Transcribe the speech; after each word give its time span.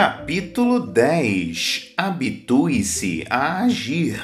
Capítulo 0.00 0.78
10 0.78 1.94
Habitue-se 1.96 3.26
a 3.28 3.64
agir. 3.64 4.22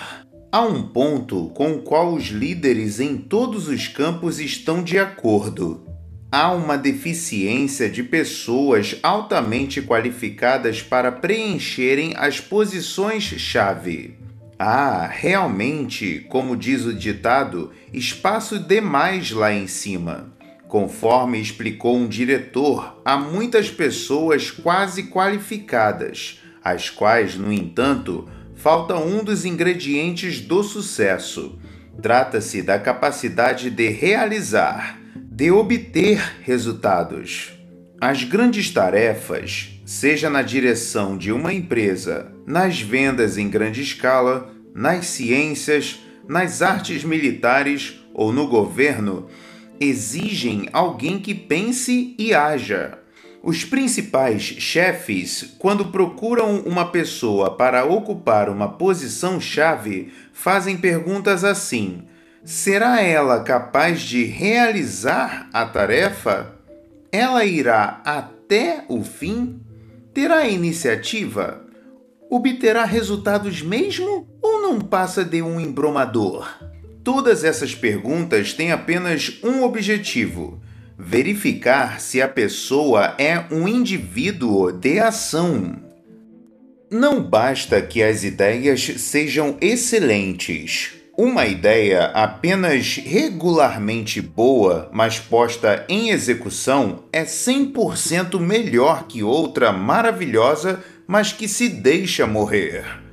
Há 0.53 0.61
um 0.61 0.85
ponto 0.85 1.49
com 1.49 1.73
o 1.73 1.83
qual 1.83 2.15
os 2.15 2.27
líderes 2.27 3.01
em 3.01 3.17
todos 3.17 3.67
os 3.67 3.89
campos 3.89 4.39
estão 4.39 4.85
de 4.85 5.01
acordo. 5.01 5.85
Há 6.31 6.53
uma 6.53 6.79
deficiência 6.79 7.91
de 7.91 8.05
pessoas 8.05 8.95
altamente 9.02 9.83
qualificadas 9.83 10.80
para 10.80 11.11
preencherem 11.11 12.12
as 12.16 12.38
posições-chave. 12.38 14.16
Há 14.56 15.09
realmente, 15.09 16.25
como 16.29 16.56
diz 16.56 16.84
o 16.84 16.95
ditado, 16.95 17.73
espaço 17.93 18.61
demais 18.61 19.33
lá 19.33 19.52
em 19.52 19.66
cima. 19.66 20.34
Conforme 20.69 21.41
explicou 21.41 21.97
um 21.97 22.09
diretor, 22.09 23.01
há 23.05 23.17
muitas 23.17 23.70
pessoas 23.70 24.51
quase 24.51 25.05
qualificadas, 25.05 26.41
às 26.62 26.91
quais, 26.91 27.37
no 27.37 27.52
entanto, 27.52 28.29
falta 28.55 28.97
um 28.97 29.23
dos 29.23 29.45
ingredientes 29.45 30.41
do 30.41 30.62
sucesso. 30.62 31.59
Trata-se 32.01 32.62
da 32.62 32.79
capacidade 32.79 33.71
de 33.71 33.88
realizar, 33.88 34.98
de 35.15 35.51
obter 35.51 36.21
resultados. 36.43 37.52
As 38.01 38.24
grandes 38.24 38.71
tarefas, 38.71 39.80
seja 39.85 40.29
na 40.29 40.43
direção 40.43 41.16
de 41.16 41.30
uma 41.30 41.52
empresa, 41.52 42.33
nas 42.46 42.80
vendas 42.80 43.38
em 43.38 43.49
grande 43.49 43.83
escala, 43.83 44.52
nas 44.74 45.07
ciências, 45.07 46.01
nas 46.29 46.62
artes 46.62 47.05
militares 47.05 48.01
ou 48.12 48.33
no 48.33 48.46
governo, 48.46 49.29
exigem 49.80 50.69
alguém 50.73 51.19
que 51.19 51.34
pense 51.34 52.15
e 52.19 52.34
haja. 52.34 52.98
Os 53.42 53.62
principais 53.62 54.42
chefes, 54.42 55.54
quando 55.59 55.87
procuram 55.87 56.60
uma 56.60 56.87
pessoa 56.90 57.54
para 57.54 57.84
ocupar 57.84 58.49
uma 58.49 58.68
posição-chave, 58.68 60.10
fazem 60.32 60.79
perguntas 60.79 61.45
assim: 61.45 62.04
será 62.43 63.02
ela 63.02 63.43
capaz 63.43 64.00
de 64.00 64.25
realizar 64.25 65.49
a 65.53 65.66
tarefa? 65.66 66.54
Ela 67.12 67.44
irá 67.44 68.00
até 68.04 68.84
o 68.88 69.04
fim? 69.04 69.60
Terá 70.15 70.49
iniciativa? 70.49 71.65
Obterá 72.31 72.84
resultados 72.84 73.60
mesmo 73.60 74.27
ou 74.41 74.62
não 74.62 74.81
passa 74.81 75.22
de 75.22 75.43
um 75.43 75.60
embromador? 75.60 76.49
Todas 77.05 77.44
essas 77.44 77.75
perguntas 77.75 78.55
têm 78.55 78.72
apenas 78.72 79.38
um 79.44 79.62
objetivo: 79.62 80.59
verificar 80.99 82.00
se 82.00 82.22
a 82.22 82.27
pessoa 82.27 83.15
é 83.19 83.44
um 83.53 83.69
indivíduo 83.69 84.72
de 84.72 84.99
ação. 84.99 85.77
Não 86.91 87.22
basta 87.22 87.83
que 87.83 88.03
as 88.03 88.25
ideias 88.25 88.81
sejam 88.97 89.59
excelentes. 89.61 90.93
Uma 91.16 91.47
ideia 91.47 92.06
apenas 92.06 92.97
regularmente 92.97 94.21
boa, 94.21 94.91
mas 94.93 95.19
posta 95.19 95.84
em 95.89 96.11
execução, 96.11 97.05
é 97.12 97.25
100% 97.25 98.41
melhor 98.41 99.06
que 99.06 99.22
outra 99.22 99.71
maravilhosa, 99.72 100.83
mas 101.06 101.33
que 101.33 101.47
se 101.47 101.69
deixa 101.69 102.27
morrer. 102.27 103.03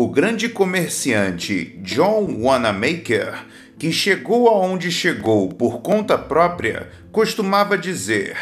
O 0.00 0.08
grande 0.08 0.48
comerciante 0.48 1.78
John 1.82 2.38
Wanamaker, 2.40 3.44
que 3.78 3.92
chegou 3.92 4.48
aonde 4.48 4.90
chegou 4.90 5.50
por 5.50 5.82
conta 5.82 6.16
própria, 6.16 6.88
costumava 7.12 7.76
dizer: 7.76 8.34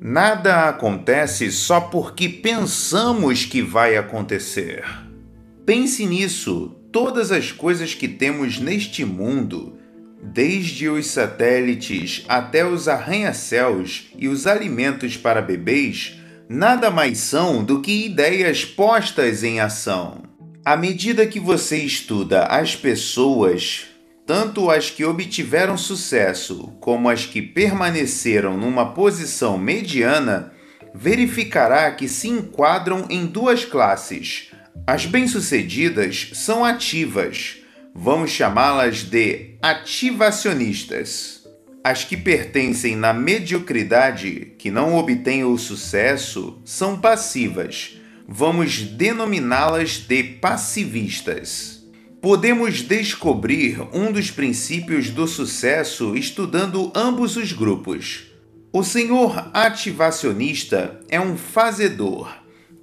Nada 0.00 0.70
acontece 0.70 1.52
só 1.52 1.82
porque 1.82 2.30
pensamos 2.30 3.44
que 3.44 3.60
vai 3.60 3.94
acontecer. 3.94 4.84
Pense 5.66 6.06
nisso. 6.06 6.74
Todas 6.90 7.30
as 7.30 7.52
coisas 7.52 7.92
que 7.92 8.08
temos 8.08 8.58
neste 8.58 9.04
mundo, 9.04 9.76
desde 10.22 10.88
os 10.88 11.08
satélites 11.08 12.24
até 12.26 12.66
os 12.66 12.88
arranha-céus 12.88 14.06
e 14.18 14.28
os 14.28 14.46
alimentos 14.46 15.14
para 15.14 15.42
bebês, 15.42 16.18
nada 16.48 16.90
mais 16.90 17.18
são 17.18 17.62
do 17.62 17.82
que 17.82 18.06
ideias 18.06 18.64
postas 18.64 19.44
em 19.44 19.60
ação. 19.60 20.35
À 20.66 20.76
medida 20.76 21.24
que 21.28 21.38
você 21.38 21.76
estuda 21.76 22.42
as 22.42 22.74
pessoas, 22.74 23.86
tanto 24.26 24.68
as 24.68 24.90
que 24.90 25.04
obtiveram 25.04 25.78
sucesso 25.78 26.72
como 26.80 27.08
as 27.08 27.24
que 27.24 27.40
permaneceram 27.40 28.56
numa 28.56 28.92
posição 28.92 29.56
mediana, 29.56 30.52
verificará 30.92 31.88
que 31.92 32.08
se 32.08 32.26
enquadram 32.26 33.06
em 33.08 33.26
duas 33.26 33.64
classes. 33.64 34.50
As 34.84 35.06
bem-sucedidas 35.06 36.30
são 36.32 36.64
ativas, 36.64 37.58
vamos 37.94 38.32
chamá-las 38.32 39.04
de 39.04 39.54
ativacionistas. 39.62 41.46
As 41.84 42.02
que 42.02 42.16
pertencem 42.16 42.96
na 42.96 43.12
mediocridade, 43.12 44.54
que 44.58 44.72
não 44.72 44.96
obtêm 44.96 45.44
o 45.44 45.56
sucesso, 45.56 46.60
são 46.64 47.00
passivas 47.00 47.95
vamos 48.28 48.80
denominá-las 48.80 49.98
de 49.98 50.22
passivistas. 50.22 51.84
Podemos 52.20 52.82
descobrir 52.82 53.80
um 53.92 54.10
dos 54.10 54.30
princípios 54.30 55.10
do 55.10 55.28
sucesso 55.28 56.16
estudando 56.16 56.90
ambos 56.94 57.36
os 57.36 57.52
grupos. 57.52 58.26
O 58.72 58.82
senhor 58.82 59.50
ativacionista 59.54 61.00
é 61.08 61.20
um 61.20 61.36
fazedor. 61.36 62.34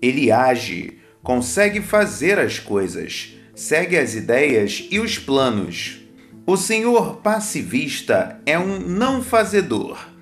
Ele 0.02 0.32
age, 0.32 0.98
consegue 1.22 1.82
fazer 1.82 2.40
as 2.40 2.58
coisas, 2.60 3.34
segue 3.54 3.98
as 3.98 4.16
ideias 4.16 4.88
e 4.90 5.00
os 5.00 5.18
planos. 5.20 6.00
O 6.46 6.56
senhor 6.56 7.18
passivista 7.18 8.40
é 8.46 8.58
um 8.58 8.80
não 8.80 9.22
fazedor 9.22 10.13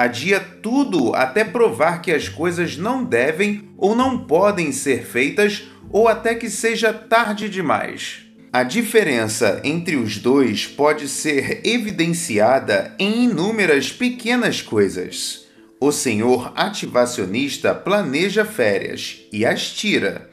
adia 0.00 0.40
tudo 0.40 1.14
até 1.14 1.44
provar 1.44 2.00
que 2.00 2.10
as 2.10 2.26
coisas 2.26 2.74
não 2.78 3.04
devem 3.04 3.68
ou 3.76 3.94
não 3.94 4.20
podem 4.20 4.72
ser 4.72 5.04
feitas 5.04 5.64
ou 5.90 6.08
até 6.08 6.34
que 6.34 6.48
seja 6.48 6.90
tarde 6.90 7.50
demais. 7.50 8.22
A 8.50 8.62
diferença 8.62 9.60
entre 9.62 9.96
os 9.96 10.16
dois 10.16 10.66
pode 10.66 11.06
ser 11.06 11.60
evidenciada 11.66 12.96
em 12.98 13.24
inúmeras 13.24 13.92
pequenas 13.92 14.62
coisas. 14.62 15.44
O 15.78 15.92
senhor 15.92 16.50
ativacionista 16.56 17.74
planeja 17.74 18.42
férias 18.42 19.20
e 19.30 19.44
as 19.44 19.70
tira. 19.70 20.30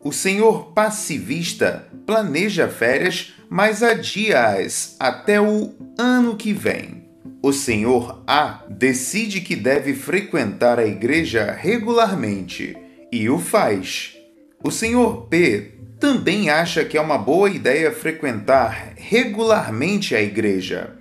O 0.00 0.10
senhor 0.10 0.72
passivista 0.72 1.86
planeja 2.06 2.66
férias, 2.66 3.34
mas 3.50 3.82
adia-as 3.82 4.96
até 4.98 5.38
o 5.38 5.74
ano 5.98 6.34
que 6.34 6.54
vem. 6.54 7.01
O 7.44 7.52
senhor 7.52 8.22
A 8.24 8.62
decide 8.68 9.40
que 9.40 9.56
deve 9.56 9.94
frequentar 9.94 10.78
a 10.78 10.86
igreja 10.86 11.50
regularmente 11.50 12.76
e 13.10 13.28
o 13.28 13.36
faz. 13.36 14.16
O 14.62 14.70
senhor 14.70 15.26
P 15.26 15.72
também 15.98 16.50
acha 16.50 16.84
que 16.84 16.96
é 16.96 17.00
uma 17.00 17.18
boa 17.18 17.50
ideia 17.50 17.90
frequentar 17.90 18.92
regularmente 18.94 20.14
a 20.14 20.22
igreja, 20.22 20.96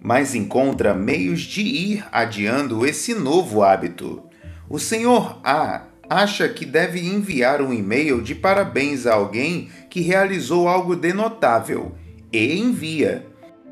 mas 0.00 0.34
encontra 0.34 0.94
meios 0.94 1.42
de 1.42 1.60
ir 1.60 2.04
adiando 2.10 2.84
esse 2.84 3.14
novo 3.14 3.62
hábito. 3.62 4.20
O 4.68 4.80
senhor 4.80 5.40
A 5.44 5.84
acha 6.10 6.48
que 6.48 6.66
deve 6.66 7.06
enviar 7.06 7.62
um 7.62 7.72
e-mail 7.72 8.20
de 8.20 8.34
parabéns 8.34 9.06
a 9.06 9.14
alguém 9.14 9.68
que 9.88 10.00
realizou 10.00 10.66
algo 10.66 10.96
de 10.96 11.12
notável 11.12 11.94
e 12.32 12.58
envia 12.58 13.24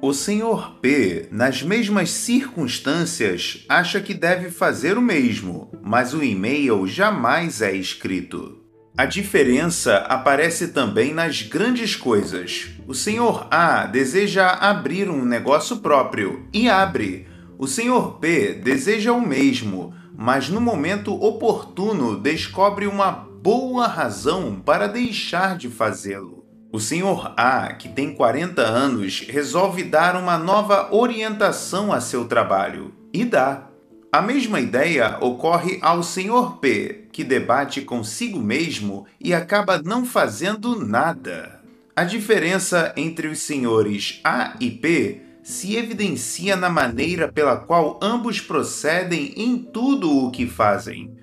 o 0.03 0.13
Sr. 0.13 0.81
P, 0.81 1.29
nas 1.31 1.63
mesmas 1.63 2.11
circunstâncias, 2.11 3.65
acha 3.69 4.01
que 4.01 4.13
deve 4.13 4.51
fazer 4.51 4.99
o 4.99 5.01
mesmo, 5.01 5.71
mas 5.81 6.13
o 6.13 6.25
e-mail 6.25 6.89
jamais 6.89 7.63
é 7.63 7.73
escrito. 7.73 8.59
A 8.99 9.05
diferença 9.05 9.99
aparece 10.09 10.69
também 10.69 11.15
nas 11.15 11.43
grandes 11.43 11.95
coisas. 11.95 12.71
O 12.89 12.93
Sr. 12.93 13.47
A 13.49 13.87
deseja 13.87 14.49
abrir 14.49 15.09
um 15.09 15.25
negócio 15.25 15.77
próprio 15.77 16.49
e 16.53 16.69
abre. 16.69 17.29
O 17.57 17.69
Sr. 17.69 18.19
P 18.21 18.55
deseja 18.55 19.13
o 19.13 19.25
mesmo, 19.25 19.95
mas 20.19 20.49
no 20.49 20.61
momento 20.61 21.15
oportuno 21.15 22.19
descobre 22.19 22.89
uma 22.89 23.13
boa 23.13 23.87
razão 23.87 24.61
para 24.65 24.89
deixar 24.89 25.57
de 25.57 25.69
fazê-lo. 25.69 26.42
O 26.73 26.81
senhor 26.81 27.35
A, 27.37 27.75
que 27.75 27.87
tem 27.87 28.15
40 28.15 28.63
anos, 28.63 29.27
resolve 29.29 29.83
dar 29.83 30.17
uma 30.17 30.39
nova 30.39 30.89
orientação 30.91 31.93
a 31.93 32.01
seu 32.01 32.25
trabalho 32.25 32.95
e 33.13 33.27
dá. 33.27 33.69
A 34.11 34.23
mesma 34.23 34.59
ideia 34.59 35.19
ocorre 35.21 35.79
ao 35.83 36.03
senhor 36.03 36.57
P, 36.57 37.09
que 37.13 37.23
debate 37.23 37.83
consigo 37.83 38.39
mesmo 38.39 39.07
e 39.21 39.35
acaba 39.35 39.83
não 39.83 40.07
fazendo 40.07 40.83
nada. 40.83 41.61
A 41.95 42.05
diferença 42.05 42.95
entre 42.97 43.29
os 43.29 43.41
senhores 43.41 44.19
A 44.25 44.55
e 44.59 44.71
P 44.71 45.21
se 45.43 45.77
evidencia 45.77 46.57
na 46.57 46.71
maneira 46.71 47.31
pela 47.31 47.57
qual 47.57 48.01
ambos 48.03 48.41
procedem 48.41 49.35
em 49.37 49.59
tudo 49.59 50.25
o 50.25 50.31
que 50.31 50.47
fazem. 50.47 51.15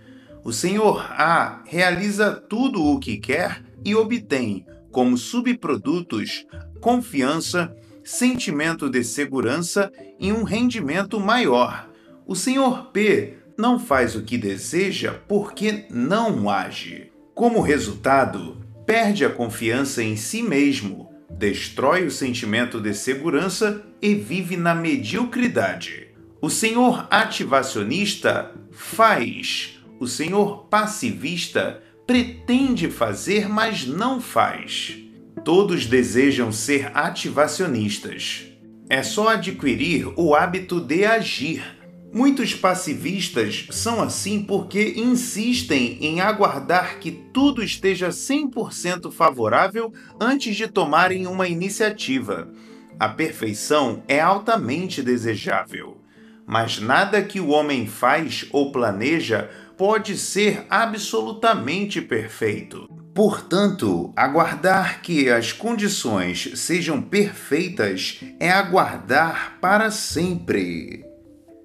O 0.43 0.53
senhor 0.53 1.11
A 1.11 1.63
realiza 1.65 2.31
tudo 2.33 2.83
o 2.83 2.99
que 2.99 3.17
quer 3.17 3.63
e 3.83 3.95
obtém, 3.95 4.65
como 4.91 5.17
subprodutos, 5.17 6.45
confiança, 6.79 7.75
sentimento 8.03 8.89
de 8.89 9.03
segurança 9.03 9.91
e 10.19 10.31
um 10.31 10.43
rendimento 10.43 11.19
maior. 11.19 11.89
O 12.25 12.35
senhor 12.35 12.91
P 12.91 13.37
não 13.57 13.79
faz 13.79 14.15
o 14.15 14.23
que 14.23 14.37
deseja 14.37 15.13
porque 15.27 15.85
não 15.89 16.49
age. 16.49 17.11
Como 17.35 17.61
resultado, 17.61 18.57
perde 18.85 19.25
a 19.25 19.29
confiança 19.29 20.01
em 20.01 20.15
si 20.15 20.41
mesmo, 20.41 21.09
destrói 21.29 22.05
o 22.05 22.11
sentimento 22.11 22.81
de 22.81 22.93
segurança 22.93 23.85
e 24.01 24.15
vive 24.15 24.57
na 24.57 24.73
mediocridade. 24.73 26.07
O 26.41 26.49
senhor 26.49 27.07
ativacionista 27.11 28.51
faz, 28.71 29.79
o 29.99 30.07
senhor 30.07 30.65
passivista 30.65 31.83
pretende 32.09 32.89
fazer, 32.89 33.47
mas 33.47 33.85
não 33.85 34.19
faz. 34.19 34.97
Todos 35.45 35.85
desejam 35.85 36.51
ser 36.51 36.89
ativacionistas. 36.97 38.47
É 38.89 39.03
só 39.03 39.27
adquirir 39.27 40.11
o 40.15 40.33
hábito 40.33 40.81
de 40.81 41.05
agir 41.05 41.63
Muitos 42.11 42.55
passivistas 42.55 43.67
são 43.69 44.01
assim 44.01 44.41
porque 44.41 44.95
insistem 44.97 45.99
em 46.01 46.21
aguardar 46.21 46.97
que 46.97 47.11
tudo 47.11 47.63
esteja 47.63 48.09
100% 48.09 49.11
favorável 49.11 49.93
antes 50.19 50.55
de 50.55 50.67
tomarem 50.67 51.27
uma 51.27 51.47
iniciativa. 51.47 52.51
A 52.99 53.09
perfeição 53.09 54.01
é 54.07 54.19
altamente 54.19 55.03
desejável, 55.03 56.01
mas 56.47 56.79
nada 56.79 57.21
que 57.21 57.39
o 57.39 57.49
homem 57.49 57.85
faz 57.85 58.47
ou 58.51 58.71
planeja 58.71 59.51
pode 59.79 60.17
ser 60.17 60.65
absolutamente 60.69 62.01
perfeito. 62.01 62.89
Portanto, 63.15 64.11
aguardar 64.13 65.01
que 65.01 65.29
as 65.29 65.53
condições 65.53 66.51
sejam 66.55 67.01
perfeitas 67.01 68.19
é 68.41 68.51
aguardar 68.51 69.57
para 69.61 69.89
sempre. 69.89 71.05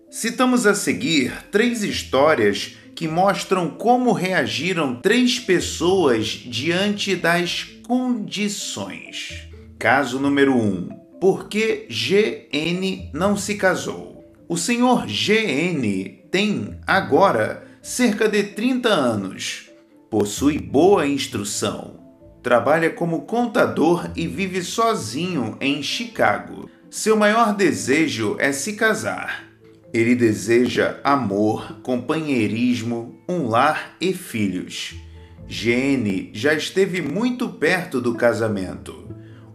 Citamos 0.09 0.65
a 0.65 0.77
seguir 0.77 1.33
três 1.51 1.83
histórias 1.83 2.77
que 2.95 3.09
mostram 3.09 3.69
como 3.69 4.13
reagiram 4.13 4.95
três 4.95 5.41
pessoas 5.41 6.27
diante 6.27 7.17
das 7.17 7.65
condições. 7.83 9.49
Caso 9.77 10.21
número 10.21 10.55
1. 10.55 10.57
Um, 10.57 10.89
por 11.21 11.49
que 11.49 11.89
GN 11.91 13.11
não 13.13 13.37
se 13.37 13.57
casou? 13.57 14.25
O 14.49 14.57
senhor 14.57 15.05
GN 15.07 16.23
tem 16.31 16.79
agora 16.87 17.64
cerca 17.85 18.29
de 18.29 18.43
30 18.43 18.89
anos. 18.89 19.71
Possui 20.11 20.59
boa 20.59 21.07
instrução. 21.07 22.03
Trabalha 22.43 22.91
como 22.91 23.23
contador 23.23 24.11
e 24.17 24.27
vive 24.27 24.61
sozinho 24.63 25.57
em 25.61 25.85
Chicago. 25.85 26.69
Seu 26.91 27.17
maior 27.17 27.55
desejo 27.55 28.37
é 28.41 28.51
se 28.51 28.73
casar 28.73 29.55
ele 29.95 30.17
deseja 30.17 30.99
amor, 31.05 31.79
companheirismo, 31.81 33.23
um 33.29 33.47
lar 33.47 33.95
e 34.01 34.13
filhos. 34.13 34.97
Gene 35.47 36.33
já 36.35 36.53
esteve 36.53 37.01
muito 37.01 37.49
perto 37.49 38.01
do 38.01 38.13
casamento. 38.17 39.09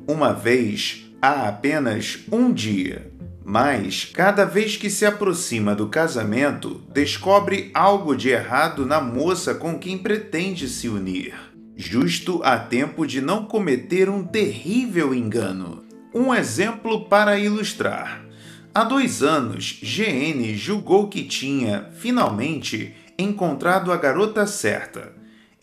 Uma 0.08 0.32
vez 0.32 1.12
há 1.22 1.50
apenas 1.50 2.20
um 2.32 2.54
dia. 2.54 3.12
Mas, 3.52 4.06
cada 4.06 4.46
vez 4.46 4.78
que 4.78 4.92
se 4.92 5.08
aproxima 5.08 5.74
do 5.74 5.88
casamento, 5.88 6.84
descobre 6.94 7.72
algo 7.74 8.16
de 8.16 8.30
errado 8.30 8.86
na 8.86 9.02
moça 9.02 9.56
com 9.56 9.80
quem 9.80 9.98
pretende 9.98 10.70
se 10.70 10.88
unir, 10.88 11.34
justo 11.76 12.42
a 12.44 12.60
tempo 12.60 13.08
de 13.08 13.20
não 13.20 13.48
cometer 13.48 14.08
um 14.08 14.24
terrível 14.24 15.16
engano. 15.16 15.84
Um 16.14 16.32
exemplo 16.32 17.06
para 17.10 17.40
ilustrar. 17.40 18.24
Há 18.72 18.84
dois 18.84 19.24
anos, 19.24 19.80
GN 19.82 20.56
julgou 20.56 21.08
que 21.08 21.24
tinha, 21.24 21.90
finalmente, 21.98 22.94
encontrado 23.18 23.92
a 23.92 23.98
garota 23.98 24.46
certa. 24.46 25.12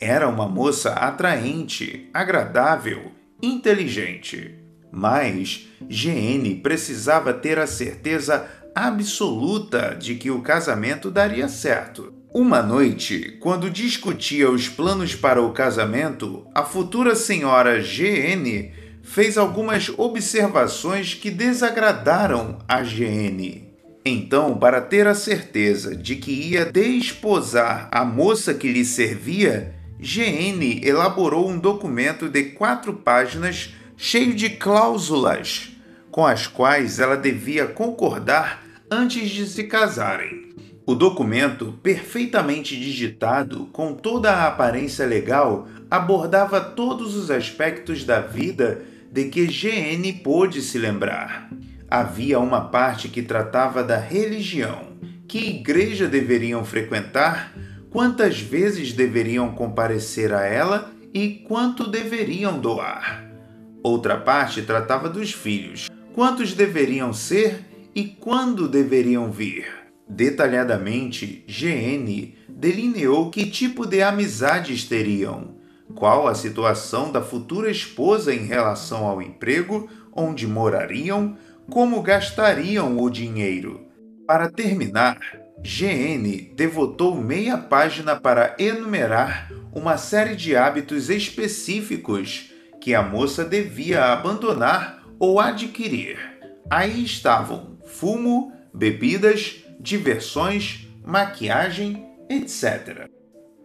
Era 0.01 0.29
uma 0.29 0.49
moça 0.49 0.91
atraente, 0.91 2.11
agradável, 2.13 3.13
inteligente. 3.41 4.66
Mas 4.91 5.69
GN 5.83 6.61
precisava 6.63 7.33
ter 7.33 7.59
a 7.59 7.67
certeza 7.67 8.47
absoluta 8.75 9.97
de 9.99 10.15
que 10.17 10.31
o 10.31 10.43
casamento 10.43 11.11
daria 11.11 11.49
certo. 11.49 12.13
Uma 12.35 12.63
noite, 12.63 13.39
quando 13.41 13.71
discutia 13.71 14.51
os 14.51 14.69
planos 14.69 15.15
para 15.15 15.41
o 15.41 15.53
casamento, 15.53 16.47
a 16.55 16.63
futura 16.63 17.15
senhora 17.15 17.81
GN 17.81 18.71
fez 19.03 19.39
algumas 19.39 19.89
observações 19.97 21.15
que 21.15 21.31
desagradaram 21.31 22.59
a 22.69 22.83
GN. 22.83 23.67
Então, 24.05 24.59
para 24.59 24.81
ter 24.81 25.07
a 25.07 25.15
certeza 25.15 25.97
de 25.97 26.17
que 26.17 26.31
ia 26.31 26.67
desposar 26.67 27.89
a 27.91 28.05
moça 28.05 28.53
que 28.53 28.71
lhe 28.71 28.85
servia, 28.85 29.75
GN 29.99 30.81
elaborou 30.85 31.49
um 31.49 31.59
documento 31.59 32.29
de 32.29 32.45
quatro 32.51 32.93
páginas 32.93 33.75
cheio 33.97 34.35
de 34.35 34.51
cláusulas, 34.51 35.73
com 36.11 36.27
as 36.27 36.47
quais 36.47 36.99
ela 37.01 37.17
devia 37.17 37.67
concordar 37.67 38.63
antes 38.91 39.31
de 39.31 39.47
se 39.47 39.65
casarem. 39.65 40.55
O 40.85 40.95
documento, 40.95 41.75
perfeitamente 41.83 42.79
digitado, 42.79 43.67
com 43.73 43.93
toda 43.93 44.31
a 44.31 44.47
aparência 44.47 45.05
legal, 45.05 45.67
abordava 45.91 46.61
todos 46.61 47.17
os 47.17 47.31
aspectos 47.31 48.05
da 48.05 48.21
vida 48.21 48.83
de 49.11 49.25
que 49.25 49.47
GN 49.47 50.13
pôde 50.23 50.63
se 50.63 50.79
lembrar. 50.79 51.51
Havia 51.91 52.39
uma 52.39 52.61
parte 52.61 53.09
que 53.09 53.23
tratava 53.23 53.83
da 53.83 53.99
religião, 53.99 54.93
que 55.27 55.39
igreja 55.39 56.07
deveriam 56.07 56.65
frequentar, 56.65 57.53
quantas 57.91 58.39
vezes 58.41 58.93
deveriam 58.93 59.53
comparecer 59.53 60.33
a 60.33 60.45
ela 60.45 60.93
e 61.13 61.45
quanto 61.49 61.91
deveriam 61.91 62.61
doar. 62.61 63.26
Outra 63.87 64.17
parte 64.17 64.63
tratava 64.63 65.09
dos 65.09 65.31
filhos, 65.31 65.89
quantos 66.13 66.55
deveriam 66.55 67.13
ser 67.13 67.61
e 67.95 68.03
quando 68.03 68.67
deveriam 68.67 69.31
vir. 69.31 69.69
Detalhadamente, 70.09 71.45
GN 71.47 72.35
delineou 72.49 73.31
que 73.31 73.49
tipo 73.49 73.87
de 73.87 74.03
amizades 74.03 74.83
teriam, 74.83 75.55
qual 75.95 76.27
a 76.27 76.35
situação 76.35 77.13
da 77.13 77.23
futura 77.23 77.71
esposa 77.71 78.35
em 78.35 78.45
relação 78.45 79.07
ao 79.07 79.23
emprego, 79.23 79.89
onde 80.13 80.49
morariam, 80.49 81.37
como 81.71 82.03
gastariam 82.03 82.99
o 82.99 83.09
dinheiro. 83.09 83.87
Para 84.27 84.51
terminar, 84.51 85.21
GN 85.61 86.53
devotou 86.57 87.15
meia 87.15 87.57
página 87.57 88.17
para 88.17 88.57
enumerar 88.59 89.49
uma 89.73 89.97
série 89.97 90.35
de 90.35 90.57
hábitos 90.57 91.09
específicos 91.09 92.56
que 92.87 92.95
a 92.95 93.03
moça 93.03 93.45
devia 93.45 94.13
abandonar 94.13 95.03
ou 95.19 95.41
adquirir. 95.41 96.17
Aí 96.71 97.03
estavam 97.03 97.79
fumo, 97.85 98.53
bebidas, 98.73 99.57
diversões, 99.81 100.87
maquiagem, 101.05 102.07
etc. 102.31 103.11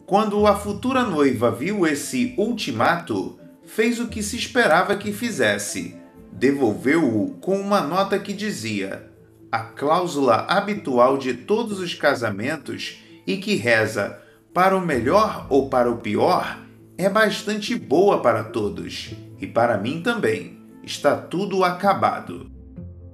Quando 0.08 0.48
a 0.48 0.56
futura 0.56 1.04
noiva 1.04 1.51
viu 1.51 1.86
esse 1.86 2.34
ultimato, 2.36 3.40
fez 3.63 4.00
o 4.00 4.08
que 4.08 4.24
se 4.24 4.38
esperava 4.38 4.96
que 4.96 5.13
fizesse. 5.13 5.96
Devolveu-o 6.32 7.36
com 7.36 7.62
uma 7.62 7.82
nota 7.82 8.18
que 8.18 8.34
dizia: 8.34 9.08
a 9.51 9.60
cláusula 9.60 10.48
habitual 10.50 11.16
de 11.20 11.36
todos 11.36 11.80
os 11.80 11.94
casamentos 11.94 13.04
e 13.28 13.38
que 13.38 13.54
reza 13.54 14.20
para 14.51 14.75
o 14.75 14.82
melhor 14.82 15.46
ou 15.48 15.70
para 15.70 15.92
o 15.92 15.98
pior 15.98 16.71
é 17.03 17.10
bastante 17.10 17.75
boa 17.75 18.22
para 18.22 18.43
todos 18.43 19.12
e 19.39 19.48
para 19.48 19.77
mim 19.77 20.01
também. 20.01 20.60
Está 20.84 21.17
tudo 21.17 21.63
acabado. 21.63 22.51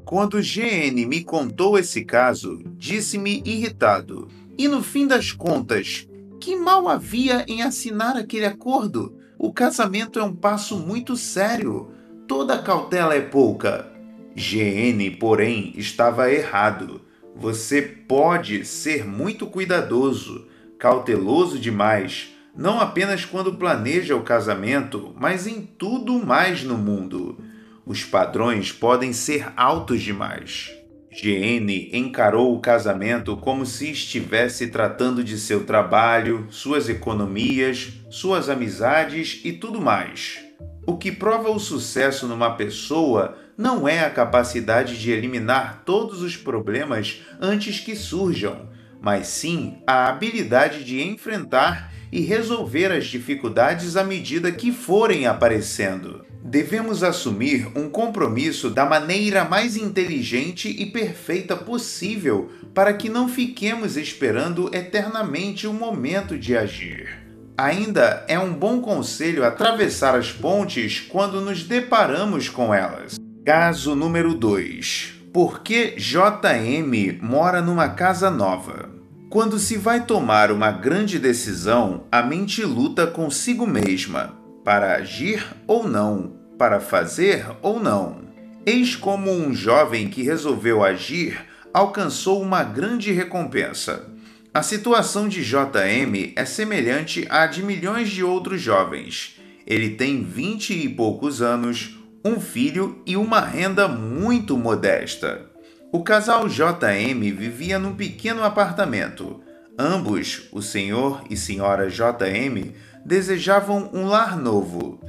Quando 0.03 0.41
GN 0.41 1.05
me 1.05 1.23
contou 1.23 1.77
esse 1.79 2.03
caso, 2.03 2.61
disse-me 2.77 3.41
irritado: 3.45 4.27
E 4.57 4.67
no 4.67 4.83
fim 4.83 5.07
das 5.07 5.31
contas, 5.31 6.07
que 6.39 6.55
mal 6.55 6.89
havia 6.89 7.45
em 7.47 7.61
assinar 7.61 8.17
aquele 8.17 8.45
acordo? 8.45 9.17
O 9.37 9.53
casamento 9.53 10.19
é 10.19 10.23
um 10.23 10.35
passo 10.35 10.77
muito 10.77 11.15
sério. 11.15 11.89
Toda 12.27 12.61
cautela 12.61 13.15
é 13.15 13.21
pouca. 13.21 13.89
GN, 14.35 15.11
porém, 15.17 15.73
estava 15.77 16.31
errado. 16.31 17.01
Você 17.35 17.81
pode 17.81 18.65
ser 18.65 19.05
muito 19.05 19.47
cuidadoso, 19.47 20.47
cauteloso 20.77 21.59
demais, 21.59 22.36
não 22.57 22.79
apenas 22.79 23.23
quando 23.23 23.53
planeja 23.53 24.15
o 24.15 24.23
casamento, 24.23 25.13
mas 25.15 25.45
em 25.45 25.61
tudo 25.61 26.17
mais 26.25 26.63
no 26.63 26.75
mundo. 26.75 27.37
Os 27.85 28.03
padrões 28.03 28.71
podem 28.71 29.13
ser 29.13 29.53
altos 29.55 30.01
demais. 30.01 30.71
GN 31.11 31.89
encarou 31.93 32.55
o 32.55 32.59
casamento 32.59 33.37
como 33.37 33.65
se 33.65 33.91
estivesse 33.91 34.67
tratando 34.67 35.23
de 35.23 35.37
seu 35.37 35.65
trabalho, 35.65 36.47
suas 36.49 36.89
economias, 36.89 37.93
suas 38.09 38.49
amizades 38.49 39.41
e 39.43 39.53
tudo 39.53 39.79
mais. 39.79 40.39
O 40.85 40.97
que 40.97 41.11
prova 41.11 41.49
o 41.49 41.59
sucesso 41.59 42.27
numa 42.27 42.55
pessoa 42.55 43.37
não 43.57 43.87
é 43.87 44.01
a 44.01 44.09
capacidade 44.09 44.99
de 44.99 45.11
eliminar 45.11 45.83
todos 45.85 46.21
os 46.21 46.35
problemas 46.35 47.21
antes 47.39 47.79
que 47.79 47.95
surjam, 47.95 48.69
mas 49.01 49.27
sim 49.27 49.77
a 49.85 50.07
habilidade 50.07 50.83
de 50.83 51.01
enfrentar 51.01 51.91
e 52.11 52.21
resolver 52.21 52.91
as 52.91 53.05
dificuldades 53.05 53.95
à 53.95 54.03
medida 54.03 54.51
que 54.51 54.71
forem 54.71 55.25
aparecendo 55.27 56.27
devemos 56.47 57.03
assumir 57.03 57.67
um 57.75 57.89
compromisso 57.89 58.69
da 58.69 58.85
maneira 58.85 59.43
mais 59.43 59.75
inteligente 59.75 60.69
e 60.69 60.85
perfeita 60.85 61.57
possível 61.57 62.49
para 62.73 62.93
que 62.93 63.09
não 63.09 63.27
fiquemos 63.27 63.97
esperando 63.97 64.73
eternamente 64.73 65.67
o 65.67 65.73
momento 65.73 66.37
de 66.37 66.55
agir. 66.55 67.27
Ainda 67.57 68.23
é 68.29 68.39
um 68.39 68.53
bom 68.53 68.79
conselho 68.79 69.43
atravessar 69.43 70.15
as 70.15 70.31
pontes 70.31 71.01
quando 71.01 71.41
nos 71.41 71.63
deparamos 71.63 72.47
com 72.47 72.73
elas. 72.73 73.17
Caso 73.45 73.93
número 73.93 74.33
2. 74.33 75.15
Por 75.33 75.61
que 75.61 75.95
JM 75.97 77.19
mora 77.21 77.61
numa 77.61 77.89
casa 77.89 78.31
nova? 78.31 78.96
Quando 79.29 79.59
se 79.59 79.75
vai 79.75 80.05
tomar 80.05 80.51
uma 80.51 80.71
grande 80.71 81.19
decisão, 81.19 82.05
a 82.09 82.23
mente 82.23 82.63
luta 82.63 83.05
consigo 83.05 83.67
mesma 83.67 84.33
para 84.63 84.95
agir 84.95 85.45
ou 85.67 85.85
não, 85.85 86.37
para 86.57 86.79
fazer 86.79 87.45
ou 87.61 87.77
não. 87.77 88.21
Eis 88.65 88.95
como 88.95 89.29
um 89.29 89.53
jovem 89.53 90.07
que 90.07 90.23
resolveu 90.23 90.81
agir 90.81 91.45
alcançou 91.73 92.41
uma 92.41 92.63
grande 92.63 93.11
recompensa. 93.11 94.09
A 94.53 94.63
situação 94.63 95.27
de 95.27 95.43
JM 95.43 96.31
é 96.33 96.45
semelhante 96.45 97.27
à 97.29 97.47
de 97.47 97.61
milhões 97.61 98.09
de 98.09 98.23
outros 98.23 98.61
jovens. 98.61 99.37
Ele 99.65 99.89
tem 99.89 100.23
vinte 100.23 100.73
e 100.73 100.87
poucos 100.87 101.41
anos, 101.41 101.99
um 102.23 102.39
filho 102.39 103.01
e 103.05 103.17
uma 103.17 103.41
renda 103.41 103.89
muito 103.89 104.57
modesta. 104.57 105.56
O 105.97 106.03
casal 106.03 106.47
JM 106.47 107.19
vivia 107.35 107.79
num 107.79 107.95
pequeno 107.95 108.43
apartamento. 108.43 109.41
Ambos, 109.79 110.47
o 110.51 110.61
senhor 110.61 111.23
e 111.27 111.35
senhora 111.35 111.89
JM, 111.89 112.71
desejavam 113.03 113.89
um 113.91 114.05
lar 114.05 114.37
novo. 114.37 115.01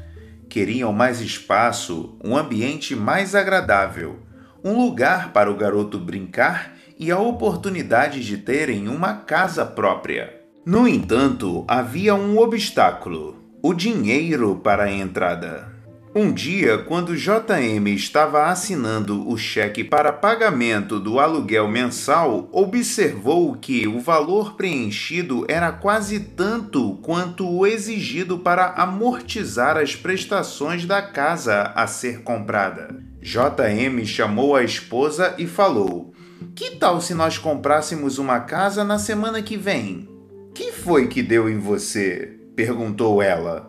Queriam 0.49 0.91
mais 0.91 1.21
espaço, 1.21 2.17
um 2.25 2.35
ambiente 2.35 2.97
mais 2.97 3.35
agradável, 3.35 4.21
um 4.65 4.83
lugar 4.83 5.31
para 5.31 5.51
o 5.51 5.57
garoto 5.57 5.99
brincar 5.99 6.75
e 6.99 7.11
a 7.11 7.19
oportunidade 7.19 8.25
de 8.25 8.39
terem 8.39 8.89
uma 8.89 9.13
casa 9.13 9.67
própria. 9.67 10.41
No 10.65 10.89
entanto, 10.89 11.67
havia 11.69 12.15
um 12.15 12.39
obstáculo: 12.39 13.37
o 13.63 13.75
dinheiro 13.75 14.57
para 14.65 14.85
a 14.85 14.91
entrada. 14.91 15.78
Um 16.21 16.33
dia, 16.33 16.79
quando 16.79 17.15
JM 17.15 17.87
estava 17.95 18.47
assinando 18.47 19.29
o 19.31 19.39
cheque 19.39 19.85
para 19.85 20.13
pagamento 20.13 20.99
do 20.99 21.21
aluguel 21.21 21.69
mensal, 21.69 22.49
observou 22.51 23.55
que 23.55 23.87
o 23.87 24.01
valor 24.01 24.57
preenchido 24.57 25.47
era 25.49 25.71
quase 25.71 26.19
tanto 26.19 26.97
quanto 27.03 27.49
o 27.49 27.65
exigido 27.65 28.37
para 28.37 28.73
amortizar 28.73 29.77
as 29.77 29.95
prestações 29.95 30.85
da 30.85 31.01
casa 31.01 31.73
a 31.77 31.87
ser 31.87 32.25
comprada. 32.25 33.01
JM 33.23 34.05
chamou 34.05 34.57
a 34.57 34.65
esposa 34.65 35.37
e 35.39 35.47
falou: 35.47 36.13
Que 36.53 36.73
tal 36.73 37.01
se 37.01 37.15
nós 37.15 37.39
comprássemos 37.39 38.19
uma 38.19 38.41
casa 38.41 38.83
na 38.83 38.99
semana 38.99 39.41
que 39.41 39.57
vem? 39.57 40.09
Que 40.53 40.73
foi 40.73 41.07
que 41.07 41.23
deu 41.23 41.49
em 41.49 41.59
você? 41.61 42.35
perguntou 42.57 43.23
ela. 43.23 43.68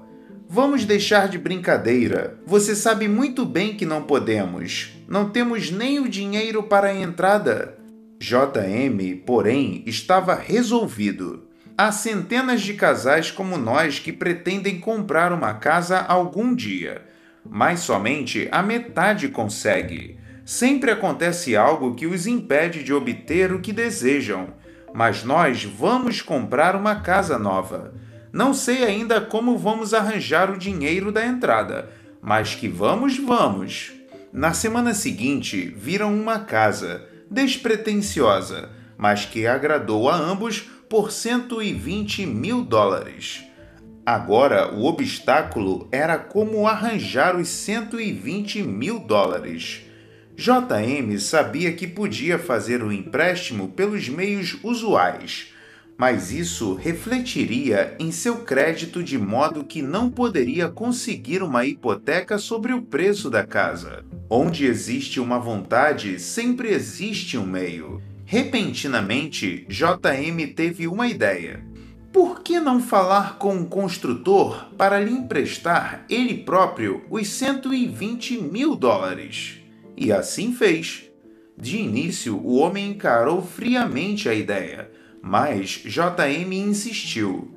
Vamos 0.52 0.84
deixar 0.84 1.30
de 1.30 1.38
brincadeira. 1.38 2.40
Você 2.44 2.76
sabe 2.76 3.08
muito 3.08 3.46
bem 3.46 3.76
que 3.76 3.86
não 3.86 4.02
podemos. 4.02 4.90
Não 5.08 5.30
temos 5.30 5.70
nem 5.70 6.00
o 6.00 6.10
dinheiro 6.10 6.64
para 6.64 6.88
a 6.88 6.96
entrada. 6.96 7.78
JM, 8.20 9.22
porém, 9.28 9.84
estava 9.86 10.34
resolvido. 10.34 11.48
Há 11.78 11.92
centenas 11.92 12.62
de 12.62 12.74
casais 12.74 13.30
como 13.30 13.60
nós 13.60 14.00
que 14.00 14.12
pretendem 14.12 14.80
comprar 14.80 15.32
uma 15.32 15.54
casa 15.54 16.00
algum 16.00 16.56
dia, 16.56 17.04
mas 17.48 17.82
somente 17.82 18.50
a 18.52 18.64
metade 18.64 19.28
consegue. 19.28 20.18
Sempre 20.44 20.90
acontece 20.90 21.56
algo 21.56 21.94
que 21.94 22.08
os 22.08 22.26
impede 22.26 22.84
de 22.84 22.92
obter 22.92 23.54
o 23.54 23.60
que 23.60 23.72
desejam, 23.72 24.48
mas 24.96 25.24
nós 25.24 25.64
vamos 25.64 26.24
comprar 26.24 26.76
uma 26.76 26.96
casa 27.02 27.38
nova. 27.38 27.94
Não 28.32 28.54
sei 28.54 28.84
ainda 28.84 29.20
como 29.20 29.58
vamos 29.58 29.94
arranjar 29.94 30.52
o 30.52 30.58
dinheiro 30.58 31.12
da 31.12 31.26
entrada, 31.26 31.90
mas 32.22 32.54
que 32.54 32.68
vamos, 32.68 33.18
vamos. 33.18 33.92
Na 34.32 34.54
semana 34.54 34.94
seguinte, 34.94 35.74
viram 35.76 36.14
uma 36.14 36.40
casa, 36.40 37.08
despretensiosa, 37.30 38.70
mas 38.96 39.26
que 39.26 39.48
agradou 39.48 40.08
a 40.08 40.16
ambos 40.16 40.62
por 40.88 41.12
120 41.12 42.28
mil 42.28 42.64
dólares. 42.64 43.44
Agora, 44.06 44.74
o 44.74 44.86
obstáculo 44.86 45.88
era 45.92 46.18
como 46.18 46.68
arranjar 46.68 47.36
os 47.36 47.48
120 47.48 48.62
mil 48.62 49.00
dólares. 49.00 49.82
JM 50.36 51.18
sabia 51.20 51.74
que 51.74 51.88
podia 51.88 52.38
fazer 52.38 52.84
o 52.84 52.92
empréstimo 52.92 53.70
pelos 53.70 54.08
meios 54.08 54.58
usuais 54.64 55.54
mas 56.00 56.32
isso 56.32 56.76
refletiria 56.76 57.94
em 58.00 58.10
seu 58.10 58.38
crédito 58.38 59.04
de 59.04 59.18
modo 59.18 59.66
que 59.66 59.82
não 59.82 60.10
poderia 60.10 60.70
conseguir 60.70 61.44
uma 61.44 61.66
hipoteca 61.66 62.38
sobre 62.38 62.72
o 62.72 62.82
preço 62.82 63.30
da 63.30 63.46
casa. 63.46 64.06
Onde 64.30 64.66
existe 64.66 65.20
uma 65.20 65.38
vontade, 65.38 66.18
sempre 66.18 66.70
existe 66.70 67.38
um 67.38 67.46
meio. 67.46 68.02
Repentinamente, 68.24 69.66
JM 69.68 70.54
teve 70.56 70.88
uma 70.88 71.06
ideia. 71.06 71.66
Por 72.14 72.44
que 72.44 72.62
não 72.62 72.80
falar 72.80 73.38
com 73.38 73.54
um 73.54 73.66
construtor 73.66 74.70
para 74.78 75.02
lhe 75.02 75.12
emprestar 75.12 76.06
ele 76.10 76.38
próprio 76.38 77.04
os 77.10 77.28
120 77.28 78.38
mil 78.38 78.74
dólares? 78.74 79.58
E 79.98 80.14
assim 80.14 80.54
fez. 80.54 81.12
De 81.58 81.78
início, 81.78 82.38
o 82.38 82.56
homem 82.56 82.92
encarou 82.92 83.42
friamente 83.42 84.30
a 84.30 84.34
ideia 84.34 84.98
mas 85.22 85.82
JM 85.86 86.52
insistiu. 86.54 87.54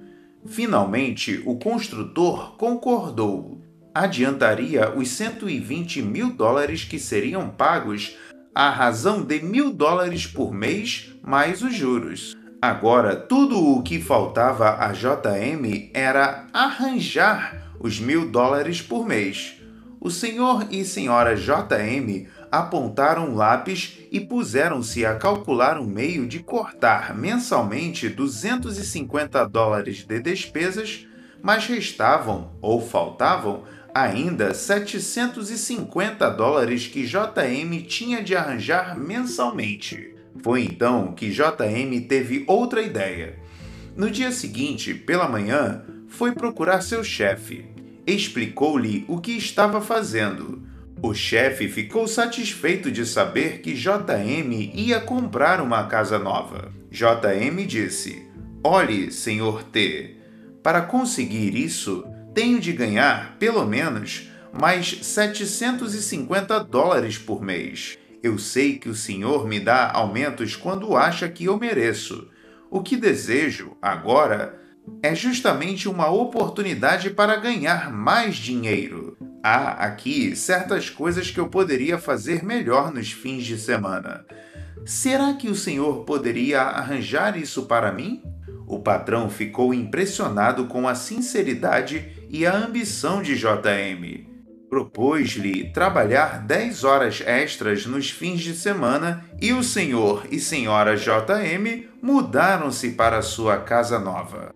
Finalmente, 0.46 1.42
o 1.46 1.56
construtor 1.56 2.56
concordou. 2.56 3.62
Adiantaria 3.94 4.96
os 4.96 5.08
120 5.10 6.02
mil 6.02 6.30
dólares 6.32 6.84
que 6.84 6.98
seriam 6.98 7.48
pagos 7.48 8.16
à 8.54 8.70
razão 8.70 9.22
de 9.22 9.40
mil 9.40 9.72
dólares 9.72 10.26
por 10.26 10.52
mês 10.52 11.12
mais 11.22 11.62
os 11.62 11.74
juros. 11.74 12.34
Agora, 12.60 13.16
tudo 13.16 13.58
o 13.58 13.82
que 13.82 14.00
faltava 14.00 14.84
a 14.84 14.92
JM 14.92 15.90
era 15.92 16.46
arranjar 16.52 17.74
os 17.80 17.98
mil 17.98 18.30
dólares 18.30 18.80
por 18.80 19.06
mês. 19.06 19.54
O 20.00 20.10
senhor 20.10 20.66
e 20.70 20.84
senhora 20.84 21.36
JM 21.36 22.26
apontaram 22.50 23.34
lápis 23.34 23.98
e 24.12 24.20
puseram-se 24.20 25.06
a 25.06 25.14
calcular 25.14 25.80
um 25.80 25.86
meio 25.86 26.26
de 26.28 26.38
cortar 26.38 27.16
mensalmente 27.16 28.10
250 28.10 29.48
dólares 29.48 30.04
de 30.04 30.20
despesas, 30.20 31.06
mas 31.40 31.66
restavam 31.66 32.52
ou 32.60 32.86
faltavam 32.86 33.64
ainda 33.94 34.52
750 34.52 36.28
dólares 36.28 36.86
que 36.86 37.06
JM 37.06 37.86
tinha 37.88 38.22
de 38.22 38.36
arranjar 38.36 38.98
mensalmente. 38.98 40.14
Foi 40.42 40.62
então 40.62 41.14
que 41.14 41.30
JM 41.30 42.06
teve 42.06 42.44
outra 42.46 42.82
ideia. 42.82 43.38
No 43.96 44.10
dia 44.10 44.30
seguinte, 44.30 44.92
pela 44.92 45.26
manhã, 45.26 45.84
foi 46.06 46.32
procurar 46.32 46.82
seu 46.82 47.02
chefe. 47.02 47.64
Explicou-lhe 48.06 49.06
o 49.08 49.18
que 49.18 49.32
estava 49.32 49.80
fazendo 49.80 50.70
o 51.02 51.12
chefe 51.12 51.68
ficou 51.68 52.06
satisfeito 52.06 52.88
de 52.90 53.04
saber 53.04 53.58
que 53.58 53.74
JM 53.74 54.52
ia 54.72 55.00
comprar 55.00 55.60
uma 55.60 55.88
casa 55.88 56.16
nova. 56.16 56.72
JM 56.92 57.66
disse: 57.66 58.24
Olhe, 58.62 59.10
senhor 59.10 59.64
T, 59.64 60.16
para 60.62 60.80
conseguir 60.80 61.56
isso, 61.56 62.04
tenho 62.32 62.60
de 62.60 62.72
ganhar, 62.72 63.36
pelo 63.40 63.66
menos, 63.66 64.30
mais 64.52 65.00
750 65.02 66.60
dólares 66.60 67.18
por 67.18 67.42
mês. 67.42 67.98
Eu 68.22 68.38
sei 68.38 68.78
que 68.78 68.88
o 68.88 68.94
senhor 68.94 69.48
me 69.48 69.58
dá 69.58 69.90
aumentos 69.90 70.54
quando 70.54 70.96
acha 70.96 71.28
que 71.28 71.46
eu 71.46 71.58
mereço. 71.58 72.28
O 72.70 72.80
que 72.80 72.96
desejo, 72.96 73.76
agora, 73.82 74.56
é 75.02 75.16
justamente 75.16 75.88
uma 75.88 76.08
oportunidade 76.08 77.10
para 77.10 77.36
ganhar 77.36 77.92
mais 77.92 78.36
dinheiro. 78.36 79.16
Há 79.42 79.84
aqui 79.86 80.36
certas 80.36 80.88
coisas 80.88 81.30
que 81.30 81.40
eu 81.40 81.48
poderia 81.48 81.98
fazer 81.98 82.44
melhor 82.44 82.92
nos 82.92 83.10
fins 83.10 83.44
de 83.44 83.58
semana. 83.58 84.24
Será 84.86 85.34
que 85.34 85.48
o 85.48 85.54
senhor 85.54 86.04
poderia 86.04 86.62
arranjar 86.62 87.36
isso 87.36 87.64
para 87.64 87.92
mim? 87.92 88.22
O 88.66 88.78
patrão 88.78 89.28
ficou 89.28 89.74
impressionado 89.74 90.66
com 90.66 90.86
a 90.86 90.94
sinceridade 90.94 92.12
e 92.30 92.46
a 92.46 92.54
ambição 92.54 93.20
de 93.20 93.36
JM. 93.36 94.30
Propôs-lhe 94.70 95.70
trabalhar 95.72 96.46
10 96.46 96.84
horas 96.84 97.20
extras 97.26 97.84
nos 97.84 98.10
fins 98.10 98.40
de 98.40 98.54
semana 98.54 99.24
e 99.40 99.52
o 99.52 99.62
senhor 99.62 100.26
e 100.30 100.38
senhora 100.40 100.96
JM 100.96 101.88
mudaram-se 102.00 102.92
para 102.92 103.20
sua 103.22 103.58
casa 103.58 103.98
nova. 103.98 104.54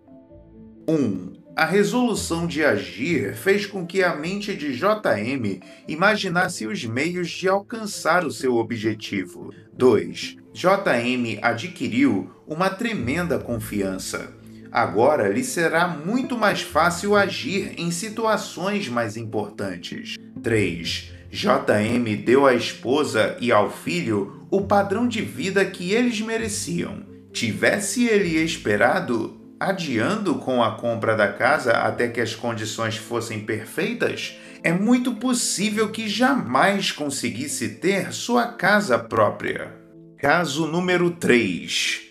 1. 0.89 0.93
Um, 0.95 1.36
a 1.57 1.65
resolução 1.65 2.45
de 2.45 2.63
agir 2.63 3.33
fez 3.33 3.65
com 3.65 3.83
que 3.83 4.03
a 4.03 4.15
mente 4.15 4.55
de 4.55 4.77
JM 4.77 5.59
imaginasse 5.87 6.67
os 6.67 6.85
meios 6.85 7.31
de 7.31 7.49
alcançar 7.49 8.23
o 8.23 8.29
seu 8.29 8.57
objetivo. 8.57 9.51
2. 9.73 10.37
JM 10.53 11.39
adquiriu 11.41 12.29
uma 12.45 12.69
tremenda 12.69 13.39
confiança. 13.39 14.31
Agora 14.71 15.29
lhe 15.29 15.43
será 15.43 15.87
muito 15.87 16.37
mais 16.37 16.61
fácil 16.61 17.15
agir 17.15 17.73
em 17.75 17.89
situações 17.89 18.87
mais 18.87 19.17
importantes. 19.17 20.15
3. 20.43 21.11
JM 21.31 22.23
deu 22.23 22.45
à 22.45 22.53
esposa 22.53 23.35
e 23.41 23.51
ao 23.51 23.71
filho 23.71 24.45
o 24.51 24.61
padrão 24.61 25.07
de 25.07 25.23
vida 25.23 25.65
que 25.65 25.91
eles 25.91 26.21
mereciam. 26.21 27.01
Tivesse 27.33 28.05
ele 28.05 28.37
esperado, 28.43 29.46
adiando 29.59 30.35
com 30.35 30.63
a 30.63 30.75
compra 30.75 31.15
da 31.15 31.31
casa 31.31 31.71
até 31.71 32.07
que 32.07 32.21
as 32.21 32.35
condições 32.35 32.97
fossem 32.97 33.39
perfeitas, 33.39 34.37
é 34.63 34.71
muito 34.71 35.15
possível 35.15 35.91
que 35.91 36.07
jamais 36.07 36.91
conseguisse 36.91 37.69
ter 37.69 38.11
sua 38.11 38.47
casa 38.47 38.97
própria. 38.97 39.73
Caso 40.17 40.67
número 40.67 41.11
3. 41.11 42.01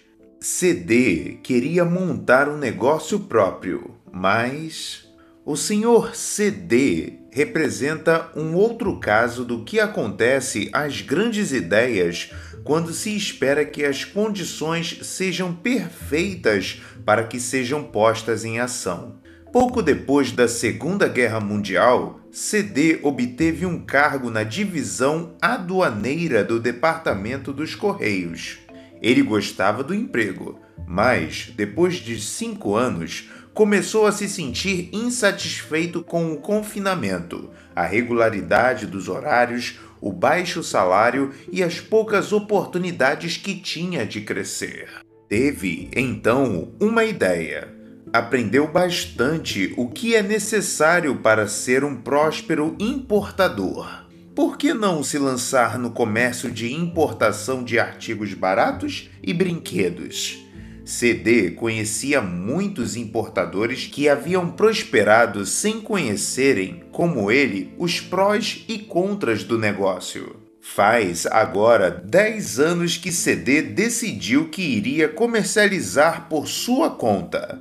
CD 0.40 1.38
queria 1.42 1.84
montar 1.84 2.48
um 2.48 2.56
negócio 2.56 3.20
próprio, 3.20 3.96
mas 4.12 5.06
o 5.44 5.56
senhor 5.56 6.14
CD 6.14 7.25
representa 7.36 8.30
um 8.34 8.54
outro 8.54 8.98
caso 8.98 9.44
do 9.44 9.62
que 9.62 9.78
acontece 9.78 10.70
às 10.72 11.02
grandes 11.02 11.52
ideias 11.52 12.32
quando 12.64 12.94
se 12.94 13.14
espera 13.14 13.62
que 13.62 13.84
as 13.84 14.06
condições 14.06 15.00
sejam 15.02 15.52
perfeitas 15.52 16.80
para 17.04 17.24
que 17.24 17.38
sejam 17.38 17.82
postas 17.84 18.42
em 18.42 18.58
ação. 18.58 19.16
Pouco 19.52 19.82
depois 19.82 20.32
da 20.32 20.48
Segunda 20.48 21.08
Guerra 21.08 21.38
Mundial, 21.38 22.20
CD 22.30 23.00
obteve 23.02 23.66
um 23.66 23.84
cargo 23.84 24.30
na 24.30 24.42
divisão 24.42 25.36
aduaneira 25.38 26.42
do 26.42 26.58
Departamento 26.58 27.52
dos 27.52 27.74
Correios. 27.74 28.56
Ele 29.02 29.20
gostava 29.20 29.84
do 29.84 29.94
emprego, 29.94 30.58
mas, 30.86 31.52
depois 31.54 31.96
de 31.96 32.18
cinco 32.18 32.74
anos, 32.74 33.28
começou 33.56 34.06
a 34.06 34.12
se 34.12 34.28
sentir 34.28 34.90
insatisfeito 34.92 36.02
com 36.02 36.30
o 36.30 36.36
confinamento, 36.36 37.48
a 37.74 37.86
regularidade 37.86 38.86
dos 38.86 39.08
horários, 39.08 39.80
o 39.98 40.12
baixo 40.12 40.62
salário 40.62 41.32
e 41.50 41.62
as 41.62 41.80
poucas 41.80 42.34
oportunidades 42.34 43.38
que 43.38 43.54
tinha 43.54 44.04
de 44.04 44.20
crescer. 44.20 44.90
Teve, 45.26 45.88
então, 45.96 46.68
uma 46.78 47.02
ideia. 47.06 47.74
Aprendeu 48.12 48.68
bastante 48.68 49.72
o 49.78 49.88
que 49.88 50.14
é 50.14 50.22
necessário 50.22 51.16
para 51.16 51.48
ser 51.48 51.82
um 51.82 51.96
próspero 51.96 52.76
importador 52.78 54.04
por 54.34 54.58
que 54.58 54.74
não 54.74 55.02
se 55.02 55.18
lançar 55.18 55.78
no 55.78 55.90
comércio 55.90 56.50
de 56.50 56.70
importação 56.70 57.64
de 57.64 57.78
artigos 57.78 58.34
baratos 58.34 59.08
e 59.22 59.32
brinquedos? 59.32 60.45
CD 60.86 61.50
conhecia 61.50 62.22
muitos 62.22 62.94
importadores 62.94 63.88
que 63.88 64.08
haviam 64.08 64.52
prosperado 64.52 65.44
sem 65.44 65.80
conhecerem, 65.80 66.84
como 66.92 67.28
ele, 67.28 67.74
os 67.76 68.00
prós 68.00 68.64
e 68.68 68.78
contras 68.78 69.42
do 69.42 69.58
negócio. 69.58 70.36
Faz 70.60 71.26
agora 71.26 71.90
10 71.90 72.60
anos 72.60 72.96
que 72.96 73.10
CD 73.10 73.62
decidiu 73.62 74.48
que 74.48 74.62
iria 74.62 75.08
comercializar 75.08 76.28
por 76.28 76.46
sua 76.46 76.88
conta, 76.90 77.60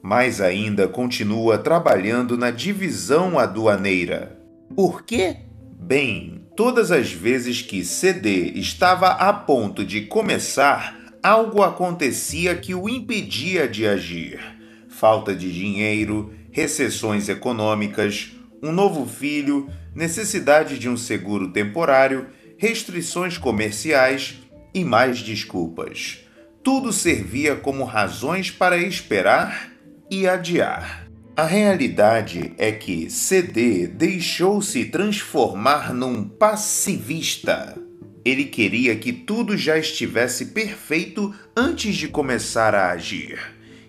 mas 0.00 0.40
ainda 0.40 0.88
continua 0.88 1.58
trabalhando 1.58 2.38
na 2.38 2.50
divisão 2.50 3.38
aduaneira. 3.38 4.38
Por 4.74 5.02
quê? 5.02 5.36
Bem, 5.78 6.46
todas 6.56 6.90
as 6.90 7.12
vezes 7.12 7.60
que 7.60 7.84
CD 7.84 8.52
estava 8.54 9.08
a 9.08 9.30
ponto 9.30 9.84
de 9.84 10.02
começar, 10.06 11.01
algo 11.22 11.62
acontecia 11.62 12.56
que 12.56 12.74
o 12.74 12.88
impedia 12.88 13.68
de 13.68 13.86
agir. 13.86 14.40
Falta 14.88 15.34
de 15.34 15.52
dinheiro, 15.52 16.34
recessões 16.50 17.28
econômicas, 17.28 18.32
um 18.62 18.72
novo 18.72 19.06
filho, 19.06 19.68
necessidade 19.94 20.78
de 20.78 20.88
um 20.88 20.96
seguro 20.96 21.52
temporário, 21.52 22.26
restrições 22.56 23.38
comerciais 23.38 24.40
e 24.74 24.84
mais 24.84 25.20
desculpas. 25.20 26.20
Tudo 26.62 26.92
servia 26.92 27.56
como 27.56 27.84
razões 27.84 28.50
para 28.50 28.76
esperar 28.76 29.70
e 30.10 30.26
adiar. 30.26 31.06
A 31.36 31.44
realidade 31.44 32.52
é 32.58 32.70
que 32.70 33.08
CD 33.10 33.86
deixou-se 33.86 34.84
transformar 34.86 35.94
num 35.94 36.24
passivista. 36.24 37.76
Ele 38.24 38.44
queria 38.44 38.94
que 38.96 39.12
tudo 39.12 39.56
já 39.56 39.76
estivesse 39.76 40.46
perfeito 40.46 41.34
antes 41.56 41.96
de 41.96 42.08
começar 42.08 42.74
a 42.74 42.90
agir. 42.90 43.38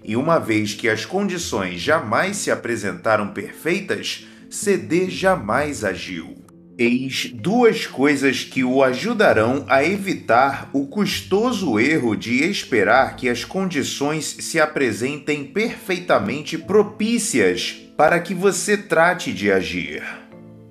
E 0.04 0.16
uma 0.16 0.40
vez 0.40 0.74
que 0.74 0.90
as 0.90 1.06
condições 1.06 1.80
jamais 1.80 2.38
se 2.38 2.52
apresentaram 2.52 3.28
perfeitas, 3.30 4.28
CD 4.50 5.10
jamais 5.10 5.84
agiu. 5.84 6.36
Eis 6.78 7.32
duas 7.34 7.86
coisas 7.86 8.44
que 8.44 8.64
o 8.64 8.84
ajudarão 8.84 9.64
a 9.70 9.84
evitar 9.84 10.72
o 10.74 10.88
custoso 10.88 11.80
erro 11.80 12.16
de 12.16 12.44
esperar 12.44 13.16
que 13.16 13.30
as 13.30 13.46
condições 13.46 14.26
se 14.40 14.60
apresentem 14.60 15.46
perfeitamente 15.46 16.58
propícias 16.58 17.80
para 17.96 18.20
que 18.20 18.34
você 18.34 18.76
trate 18.76 19.32
de 19.32 19.52
agir. 19.52 20.04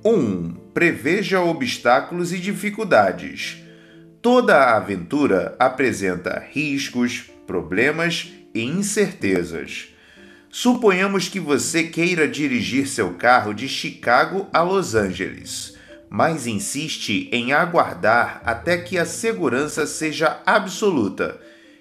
1. 0.04 0.10
Um, 0.10 0.61
preveja 0.72 1.40
obstáculos 1.40 2.32
e 2.32 2.38
dificuldades. 2.38 3.58
Toda 4.20 4.56
a 4.56 4.76
aventura 4.76 5.54
apresenta 5.58 6.44
riscos, 6.52 7.24
problemas 7.46 8.32
e 8.54 8.62
incertezas. 8.62 9.88
Suponhamos 10.50 11.28
que 11.28 11.40
você 11.40 11.84
queira 11.84 12.28
dirigir 12.28 12.86
seu 12.86 13.14
carro 13.14 13.52
de 13.52 13.68
Chicago 13.68 14.48
a 14.52 14.62
Los 14.62 14.94
Angeles 14.94 15.72
mas 16.14 16.46
insiste 16.46 17.30
em 17.32 17.54
aguardar 17.54 18.42
até 18.44 18.76
que 18.76 18.98
a 18.98 19.06
segurança 19.06 19.86
seja 19.86 20.42
absoluta, 20.44 21.40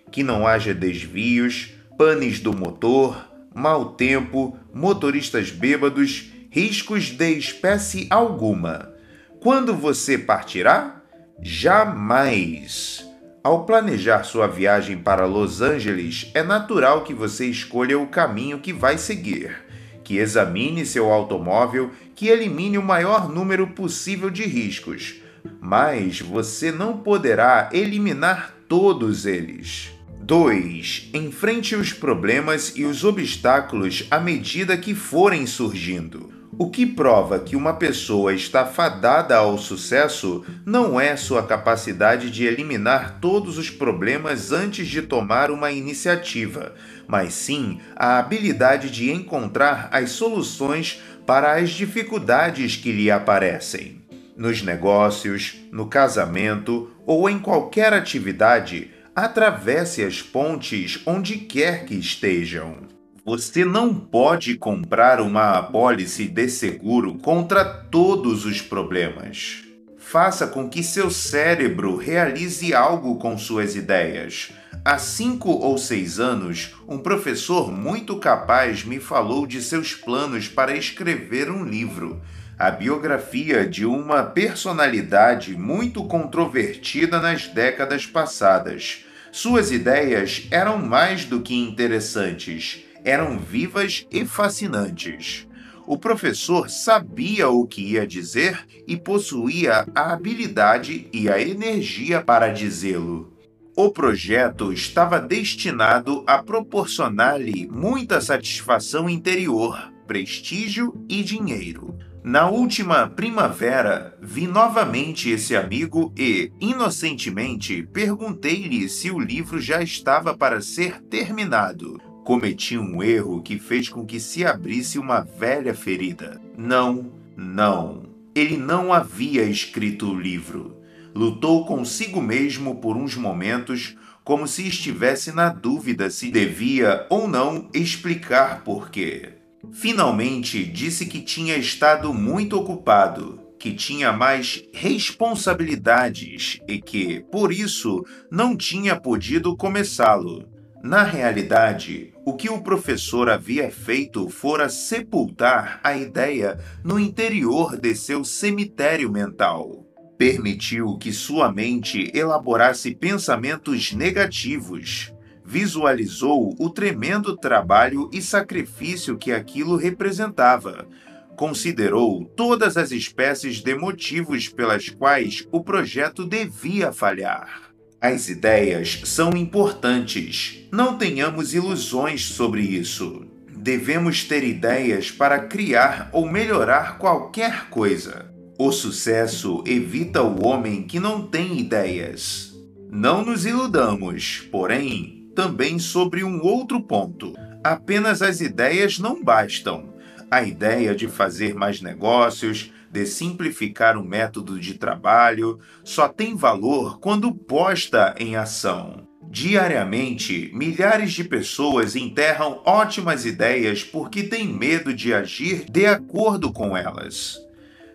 que 0.09 0.23
não 0.23 0.47
haja 0.47 0.73
desvios, 0.73 1.73
panes 1.97 2.39
do 2.39 2.55
motor, 2.55 3.27
mau 3.53 3.93
tempo, 3.93 4.57
motoristas 4.73 5.51
bêbados, 5.51 6.30
riscos 6.51 7.05
de 7.05 7.31
espécie 7.31 8.05
alguma. 8.11 8.93
Quando 9.39 9.73
você 9.73 10.17
partirá? 10.17 11.01
Jamais! 11.41 13.03
Ao 13.43 13.65
planejar 13.65 14.23
sua 14.23 14.45
viagem 14.45 14.99
para 14.99 15.25
Los 15.25 15.61
Angeles, 15.61 16.29
é 16.35 16.43
natural 16.43 17.03
que 17.03 17.13
você 17.15 17.47
escolha 17.47 17.97
o 17.97 18.05
caminho 18.05 18.59
que 18.59 18.71
vai 18.71 18.99
seguir 18.99 19.71
que 20.11 20.17
examine 20.17 20.85
seu 20.85 21.09
automóvel, 21.09 21.91
que 22.13 22.27
elimine 22.27 22.77
o 22.77 22.83
maior 22.83 23.29
número 23.29 23.67
possível 23.67 24.29
de 24.29 24.43
riscos, 24.43 25.15
mas 25.61 26.19
você 26.19 26.69
não 26.69 26.97
poderá 26.97 27.69
eliminar 27.71 28.53
todos 28.67 29.25
eles. 29.25 29.89
2. 30.21 31.11
Enfrente 31.13 31.77
os 31.77 31.93
problemas 31.93 32.73
e 32.75 32.83
os 32.83 33.05
obstáculos 33.05 34.05
à 34.11 34.19
medida 34.19 34.77
que 34.77 34.93
forem 34.93 35.45
surgindo. 35.45 36.40
O 36.57 36.69
que 36.69 36.85
prova 36.85 37.39
que 37.39 37.55
uma 37.55 37.73
pessoa 37.73 38.33
está 38.33 38.65
fadada 38.65 39.37
ao 39.37 39.57
sucesso 39.57 40.45
não 40.65 40.99
é 40.99 41.15
sua 41.15 41.43
capacidade 41.43 42.29
de 42.29 42.45
eliminar 42.45 43.19
todos 43.21 43.57
os 43.57 43.69
problemas 43.69 44.51
antes 44.51 44.87
de 44.87 45.01
tomar 45.01 45.49
uma 45.49 45.71
iniciativa, 45.71 46.75
mas 47.07 47.33
sim 47.33 47.79
a 47.95 48.19
habilidade 48.19 48.89
de 48.89 49.11
encontrar 49.11 49.87
as 49.93 50.11
soluções 50.11 51.01
para 51.25 51.53
as 51.53 51.69
dificuldades 51.69 52.75
que 52.75 52.91
lhe 52.91 53.09
aparecem. 53.09 54.01
Nos 54.35 54.61
negócios, 54.61 55.55
no 55.71 55.87
casamento 55.87 56.91
ou 57.05 57.29
em 57.29 57.39
qualquer 57.39 57.93
atividade, 57.93 58.91
atravesse 59.15 60.03
as 60.03 60.21
pontes 60.21 60.99
onde 61.05 61.37
quer 61.37 61.85
que 61.85 61.95
estejam. 61.95 62.90
Você 63.23 63.63
não 63.63 63.93
pode 63.93 64.55
comprar 64.55 65.21
uma 65.21 65.51
apólice 65.51 66.27
de 66.27 66.49
seguro 66.49 67.15
contra 67.19 67.63
todos 67.63 68.45
os 68.45 68.61
problemas. 68.61 69.63
Faça 69.97 70.47
com 70.47 70.67
que 70.67 70.81
seu 70.81 71.11
cérebro 71.11 71.95
realize 71.95 72.73
algo 72.73 73.17
com 73.17 73.37
suas 73.37 73.75
ideias. 73.75 74.51
Há 74.83 74.97
cinco 74.97 75.51
ou 75.51 75.77
seis 75.77 76.19
anos, 76.19 76.73
um 76.87 76.97
professor 76.97 77.71
muito 77.71 78.17
capaz 78.17 78.83
me 78.83 78.99
falou 78.99 79.45
de 79.45 79.61
seus 79.61 79.93
planos 79.93 80.47
para 80.47 80.75
escrever 80.75 81.51
um 81.51 81.63
livro 81.63 82.21
a 82.61 82.69
biografia 82.69 83.67
de 83.67 83.87
uma 83.87 84.21
personalidade 84.21 85.57
muito 85.57 86.03
controvertida 86.03 87.19
nas 87.19 87.47
décadas 87.47 88.05
passadas. 88.05 89.03
Suas 89.31 89.71
ideias 89.71 90.47
eram 90.51 90.77
mais 90.77 91.25
do 91.25 91.41
que 91.41 91.55
interessantes, 91.55 92.85
eram 93.03 93.37
vivas 93.39 94.07
e 94.11 94.25
fascinantes. 94.25 95.47
O 95.85 95.97
professor 95.97 96.69
sabia 96.69 97.49
o 97.49 97.65
que 97.65 97.81
ia 97.81 98.07
dizer 98.07 98.65
e 98.87 98.95
possuía 98.95 99.85
a 99.93 100.13
habilidade 100.13 101.07
e 101.11 101.29
a 101.29 101.41
energia 101.41 102.21
para 102.21 102.49
dizê-lo. 102.49 103.33
O 103.75 103.89
projeto 103.89 104.71
estava 104.71 105.19
destinado 105.19 106.23
a 106.27 106.43
proporcionar-lhe 106.43 107.67
muita 107.67 108.21
satisfação 108.21 109.09
interior, 109.09 109.91
prestígio 110.05 110.93
e 111.09 111.23
dinheiro. 111.23 111.97
Na 112.23 112.49
última 112.49 113.07
primavera, 113.07 114.15
vi 114.21 114.45
novamente 114.45 115.29
esse 115.31 115.55
amigo 115.55 116.13
e, 116.15 116.51
inocentemente, 116.59 117.81
perguntei-lhe 117.91 118.87
se 118.87 119.09
o 119.09 119.19
livro 119.19 119.59
já 119.59 119.81
estava 119.81 120.37
para 120.37 120.61
ser 120.61 121.01
terminado. 121.01 122.10
Cometi 122.23 122.77
um 122.77 123.01
erro 123.01 123.41
que 123.41 123.57
fez 123.57 123.89
com 123.89 124.05
que 124.05 124.19
se 124.19 124.45
abrisse 124.45 124.99
uma 124.99 125.21
velha 125.21 125.73
ferida. 125.73 126.39
Não, 126.55 127.11
não. 127.35 128.03
Ele 128.35 128.57
não 128.57 128.93
havia 128.93 129.43
escrito 129.43 130.11
o 130.11 130.19
livro. 130.19 130.77
Lutou 131.13 131.65
consigo 131.65 132.21
mesmo 132.21 132.75
por 132.75 132.95
uns 132.95 133.15
momentos, 133.15 133.97
como 134.23 134.47
se 134.47 134.67
estivesse 134.67 135.31
na 135.31 135.49
dúvida 135.49 136.09
se 136.09 136.29
devia 136.31 137.05
ou 137.09 137.27
não 137.27 137.67
explicar 137.73 138.63
por 138.63 138.89
quê. 138.91 139.33
Finalmente 139.71 140.63
disse 140.63 141.05
que 141.07 141.21
tinha 141.21 141.57
estado 141.57 142.13
muito 142.13 142.57
ocupado, 142.57 143.39
que 143.59 143.73
tinha 143.73 144.11
mais 144.11 144.63
responsabilidades 144.73 146.59
e 146.67 146.79
que, 146.79 147.21
por 147.31 147.51
isso, 147.51 148.05
não 148.29 148.55
tinha 148.55 148.95
podido 148.95 149.55
começá-lo. 149.57 150.47
Na 150.83 151.03
realidade, 151.03 152.11
o 152.25 152.33
que 152.33 152.49
o 152.49 152.59
professor 152.59 153.29
havia 153.29 153.69
feito 153.69 154.27
fora 154.29 154.67
sepultar 154.67 155.79
a 155.83 155.95
ideia 155.95 156.57
no 156.83 156.99
interior 156.99 157.77
de 157.77 157.93
seu 157.93 158.23
cemitério 158.23 159.11
mental. 159.11 159.85
Permitiu 160.17 160.97
que 160.97 161.13
sua 161.13 161.51
mente 161.51 162.11
elaborasse 162.15 162.95
pensamentos 162.95 163.93
negativos 163.93 165.13
visualizou 165.45 166.55
o 166.57 166.69
tremendo 166.69 167.37
trabalho 167.37 168.09
e 168.11 168.19
sacrifício 168.19 169.17
que 169.17 169.31
aquilo 169.31 169.75
representava. 169.75 170.87
Considerou 171.35 172.25
todas 172.25 172.75
as 172.75 172.91
espécies 172.91 173.57
de 173.57 173.75
motivos 173.75 174.47
pelas 174.47 174.89
quais 174.89 175.47
o 175.51 175.63
projeto 175.63 176.25
devia 176.25 176.91
falhar. 176.91 177.70
As 178.03 178.29
ideias 178.29 178.99
são 179.05 179.37
importantes, 179.37 180.67
não 180.71 180.97
tenhamos 180.97 181.53
ilusões 181.53 182.25
sobre 182.25 182.63
isso. 182.63 183.27
Devemos 183.55 184.23
ter 184.23 184.43
ideias 184.43 185.11
para 185.11 185.37
criar 185.41 186.09
ou 186.11 186.27
melhorar 186.27 186.97
qualquer 186.97 187.69
coisa. 187.69 188.33
O 188.57 188.71
sucesso 188.71 189.63
evita 189.67 190.23
o 190.23 190.43
homem 190.43 190.81
que 190.81 190.99
não 190.99 191.27
tem 191.27 191.59
ideias. 191.59 192.51
Não 192.89 193.23
nos 193.23 193.45
iludamos, 193.45 194.47
porém, 194.51 195.29
também 195.35 195.77
sobre 195.77 196.23
um 196.23 196.41
outro 196.41 196.81
ponto. 196.81 197.35
Apenas 197.63 198.23
as 198.23 198.41
ideias 198.41 198.97
não 198.97 199.23
bastam. 199.23 199.93
A 200.31 200.41
ideia 200.41 200.95
de 200.95 201.07
fazer 201.07 201.53
mais 201.53 201.81
negócios, 201.81 202.73
de 202.91 203.05
simplificar 203.05 203.97
o 203.97 204.03
método 204.03 204.59
de 204.59 204.73
trabalho, 204.73 205.59
só 205.83 206.07
tem 206.07 206.35
valor 206.35 206.99
quando 206.99 207.33
posta 207.33 208.13
em 208.19 208.35
ação. 208.35 209.07
Diariamente, 209.29 210.51
milhares 210.53 211.13
de 211.13 211.23
pessoas 211.23 211.95
enterram 211.95 212.61
ótimas 212.65 213.25
ideias 213.25 213.81
porque 213.81 214.23
têm 214.23 214.47
medo 214.47 214.93
de 214.93 215.13
agir 215.13 215.63
de 215.71 215.85
acordo 215.85 216.51
com 216.51 216.75
elas. 216.75 217.39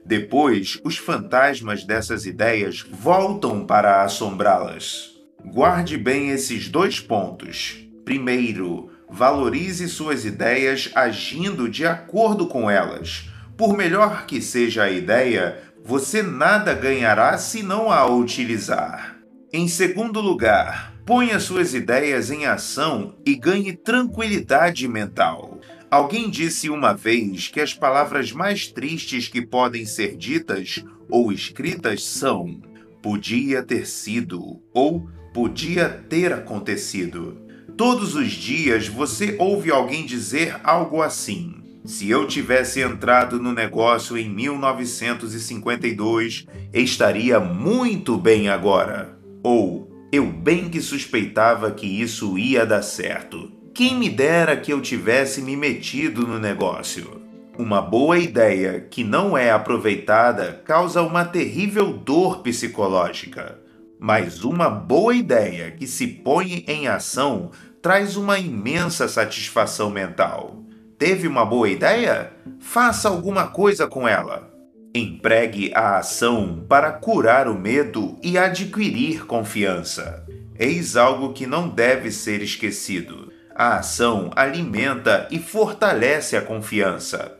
Depois, 0.02 0.80
os 0.82 0.96
fantasmas 0.96 1.84
dessas 1.84 2.24
ideias 2.24 2.80
voltam 2.90 3.66
para 3.66 4.02
assombrá-las. 4.02 5.10
Guarde 5.44 5.98
bem 5.98 6.30
esses 6.30 6.68
dois 6.68 7.00
pontos. 7.00 7.86
Primeiro, 8.04 8.90
valorize 9.10 9.88
suas 9.88 10.24
ideias 10.24 10.90
agindo 10.94 11.68
de 11.68 11.84
acordo 11.84 12.46
com 12.46 12.70
elas. 12.70 13.28
Por 13.56 13.74
melhor 13.74 14.26
que 14.26 14.42
seja 14.42 14.84
a 14.84 14.90
ideia, 14.90 15.62
você 15.82 16.22
nada 16.22 16.74
ganhará 16.74 17.38
se 17.38 17.62
não 17.62 17.90
a 17.90 18.06
utilizar. 18.06 19.16
Em 19.50 19.66
segundo 19.66 20.20
lugar, 20.20 20.92
ponha 21.06 21.40
suas 21.40 21.72
ideias 21.72 22.30
em 22.30 22.44
ação 22.44 23.16
e 23.24 23.34
ganhe 23.34 23.72
tranquilidade 23.72 24.86
mental. 24.86 25.58
Alguém 25.90 26.28
disse 26.28 26.68
uma 26.68 26.92
vez 26.92 27.48
que 27.48 27.60
as 27.60 27.72
palavras 27.72 28.30
mais 28.30 28.66
tristes 28.66 29.28
que 29.28 29.40
podem 29.40 29.86
ser 29.86 30.16
ditas 30.16 30.84
ou 31.08 31.32
escritas 31.32 32.04
são: 32.04 32.60
podia 33.00 33.62
ter 33.62 33.86
sido 33.86 34.60
ou 34.74 35.08
podia 35.32 35.88
ter 35.88 36.30
acontecido. 36.30 37.40
Todos 37.74 38.14
os 38.14 38.32
dias 38.32 38.86
você 38.86 39.36
ouve 39.38 39.70
alguém 39.70 40.04
dizer 40.04 40.60
algo 40.62 41.00
assim. 41.00 41.65
Se 41.86 42.10
eu 42.10 42.26
tivesse 42.26 42.80
entrado 42.80 43.40
no 43.40 43.52
negócio 43.52 44.18
em 44.18 44.28
1952, 44.28 46.44
estaria 46.74 47.38
muito 47.38 48.18
bem 48.18 48.48
agora. 48.48 49.16
Ou 49.40 49.88
eu 50.10 50.26
bem 50.26 50.68
que 50.68 50.80
suspeitava 50.80 51.70
que 51.70 51.86
isso 51.86 52.36
ia 52.36 52.66
dar 52.66 52.82
certo. 52.82 53.52
Quem 53.72 53.94
me 53.94 54.10
dera 54.10 54.56
que 54.56 54.72
eu 54.72 54.80
tivesse 54.80 55.40
me 55.40 55.56
metido 55.56 56.26
no 56.26 56.40
negócio. 56.40 57.22
Uma 57.56 57.80
boa 57.80 58.18
ideia 58.18 58.80
que 58.80 59.04
não 59.04 59.38
é 59.38 59.52
aproveitada 59.52 60.60
causa 60.64 61.02
uma 61.02 61.24
terrível 61.24 61.92
dor 61.92 62.42
psicológica. 62.42 63.60
Mas 64.00 64.42
uma 64.42 64.68
boa 64.68 65.14
ideia 65.14 65.70
que 65.70 65.86
se 65.86 66.08
põe 66.08 66.64
em 66.66 66.88
ação 66.88 67.52
traz 67.80 68.16
uma 68.16 68.40
imensa 68.40 69.06
satisfação 69.06 69.88
mental. 69.88 70.65
Teve 70.98 71.28
uma 71.28 71.44
boa 71.44 71.68
ideia? 71.68 72.32
Faça 72.58 73.08
alguma 73.08 73.48
coisa 73.48 73.86
com 73.86 74.08
ela. 74.08 74.50
Empregue 74.94 75.70
a 75.74 75.98
ação 75.98 76.64
para 76.66 76.90
curar 76.90 77.48
o 77.48 77.54
medo 77.54 78.18
e 78.22 78.38
adquirir 78.38 79.26
confiança. 79.26 80.24
Eis 80.58 80.96
algo 80.96 81.34
que 81.34 81.46
não 81.46 81.68
deve 81.68 82.10
ser 82.10 82.40
esquecido. 82.40 83.30
A 83.54 83.76
ação 83.76 84.30
alimenta 84.34 85.28
e 85.30 85.38
fortalece 85.38 86.34
a 86.34 86.40
confiança. 86.40 87.36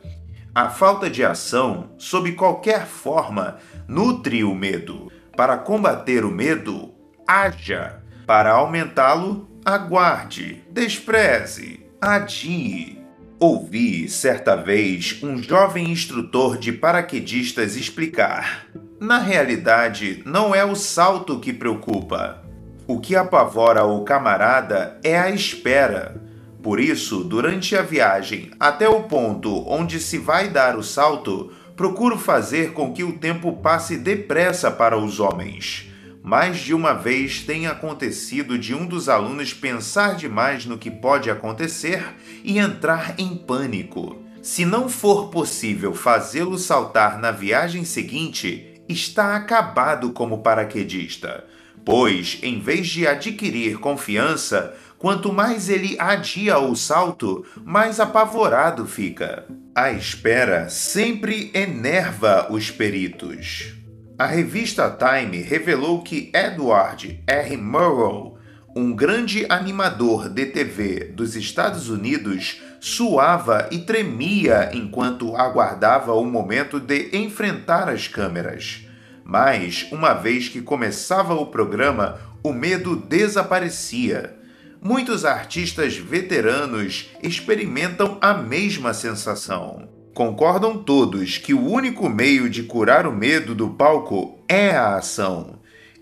A 0.53 0.69
falta 0.69 1.09
de 1.09 1.23
ação, 1.23 1.91
sob 1.97 2.31
qualquer 2.33 2.85
forma, 2.85 3.57
nutre 3.87 4.43
o 4.43 4.53
medo. 4.53 5.11
Para 5.35 5.57
combater 5.57 6.23
o 6.23 6.31
medo, 6.31 6.93
haja. 7.27 8.03
Para 8.27 8.51
aumentá-lo, 8.51 9.49
aguarde, 9.65 10.63
despreze, 10.69 11.87
adie. 11.99 12.96
Ouvi 13.39 14.09
certa 14.09 14.55
vez 14.55 15.19
um 15.21 15.37
jovem 15.37 15.91
instrutor 15.91 16.57
de 16.57 16.71
paraquedistas 16.71 17.75
explicar: 17.75 18.65
na 18.99 19.19
realidade, 19.19 20.23
não 20.25 20.55
é 20.55 20.65
o 20.65 20.75
salto 20.75 21.39
que 21.39 21.53
preocupa. 21.53 22.43
O 22.87 22.99
que 22.99 23.15
apavora 23.15 23.85
o 23.85 24.03
camarada 24.03 24.99
é 25.03 25.19
a 25.19 25.29
espera. 25.29 26.19
Por 26.63 26.79
isso, 26.79 27.23
durante 27.23 27.75
a 27.75 27.83
viagem 27.83 28.49
até 28.59 28.89
o 28.89 29.03
ponto 29.03 29.69
onde 29.69 29.99
se 29.99 30.17
vai 30.17 30.49
dar 30.49 30.75
o 30.75 30.81
salto, 30.81 31.51
procuro 31.75 32.17
fazer 32.17 32.73
com 32.73 32.91
que 32.91 33.03
o 33.03 33.19
tempo 33.19 33.53
passe 33.57 33.97
depressa 33.97 34.71
para 34.71 34.97
os 34.97 35.19
homens. 35.19 35.86
Mais 36.27 36.57
de 36.57 36.73
uma 36.73 36.91
vez 36.91 37.39
tem 37.39 37.67
acontecido 37.67 38.59
de 38.59 38.75
um 38.75 38.85
dos 38.85 39.07
alunos 39.07 39.53
pensar 39.53 40.13
demais 40.17 40.65
no 40.65 40.77
que 40.77 40.91
pode 40.91 41.31
acontecer 41.31 42.03
e 42.43 42.59
entrar 42.59 43.17
em 43.17 43.33
pânico. 43.33 44.21
Se 44.41 44.65
não 44.65 44.89
for 44.89 45.29
possível 45.29 45.95
fazê-lo 45.95 46.57
saltar 46.57 47.17
na 47.17 47.31
viagem 47.31 47.85
seguinte, 47.85 48.73
está 48.89 49.37
acabado 49.37 50.11
como 50.11 50.39
paraquedista, 50.39 51.45
pois, 51.85 52.39
em 52.43 52.59
vez 52.59 52.87
de 52.87 53.07
adquirir 53.07 53.77
confiança, 53.79 54.75
quanto 54.97 55.31
mais 55.31 55.69
ele 55.69 55.95
adia 55.97 56.59
o 56.59 56.75
salto, 56.75 57.45
mais 57.63 58.01
apavorado 58.01 58.85
fica. 58.85 59.45
A 59.73 59.93
espera 59.93 60.67
sempre 60.67 61.51
enerva 61.53 62.47
os 62.51 62.69
peritos. 62.69 63.76
A 64.19 64.25
revista 64.25 64.89
Time 64.89 65.43
revelou 65.43 66.01
que 66.01 66.31
Edward 66.33 67.23
R. 67.27 67.55
Murrow, 67.55 68.39
um 68.75 68.91
grande 68.91 69.45
animador 69.47 70.27
de 70.27 70.47
TV 70.47 71.03
dos 71.03 71.35
Estados 71.35 71.87
Unidos, 71.87 72.59
suava 72.79 73.69
e 73.69 73.77
tremia 73.77 74.71
enquanto 74.73 75.35
aguardava 75.35 76.13
o 76.15 76.25
momento 76.25 76.79
de 76.79 77.15
enfrentar 77.15 77.87
as 77.89 78.07
câmeras. 78.07 78.87
Mas, 79.23 79.87
uma 79.91 80.15
vez 80.15 80.49
que 80.49 80.63
começava 80.63 81.35
o 81.35 81.45
programa, 81.45 82.19
o 82.43 82.51
medo 82.51 82.95
desaparecia. 82.95 84.35
Muitos 84.81 85.25
artistas 85.25 85.95
veteranos 85.95 87.11
experimentam 87.21 88.17
a 88.19 88.33
mesma 88.33 88.95
sensação. 88.95 89.96
Concordam 90.17 90.79
todos 90.79 91.37
que 91.37 91.53
o 91.53 91.63
único 91.63 92.09
meio 92.09 92.49
de 92.49 92.63
curar 92.63 93.05
o 93.05 93.13
medo 93.13 93.53
do 93.53 93.69
palco 93.69 94.39
é 94.49 94.71
a 94.71 94.95
ação. 94.95 95.59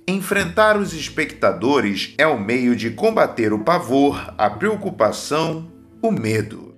Enfrentar 0.07 0.77
os 0.77 0.93
espectadores 0.93 2.13
é 2.17 2.25
o 2.25 2.39
meio 2.39 2.77
de 2.77 2.91
combater 2.91 3.51
o 3.51 3.59
pavor, 3.59 4.33
a 4.37 4.49
preocupação, 4.49 5.69
o 6.01 6.11
medo. 6.11 6.73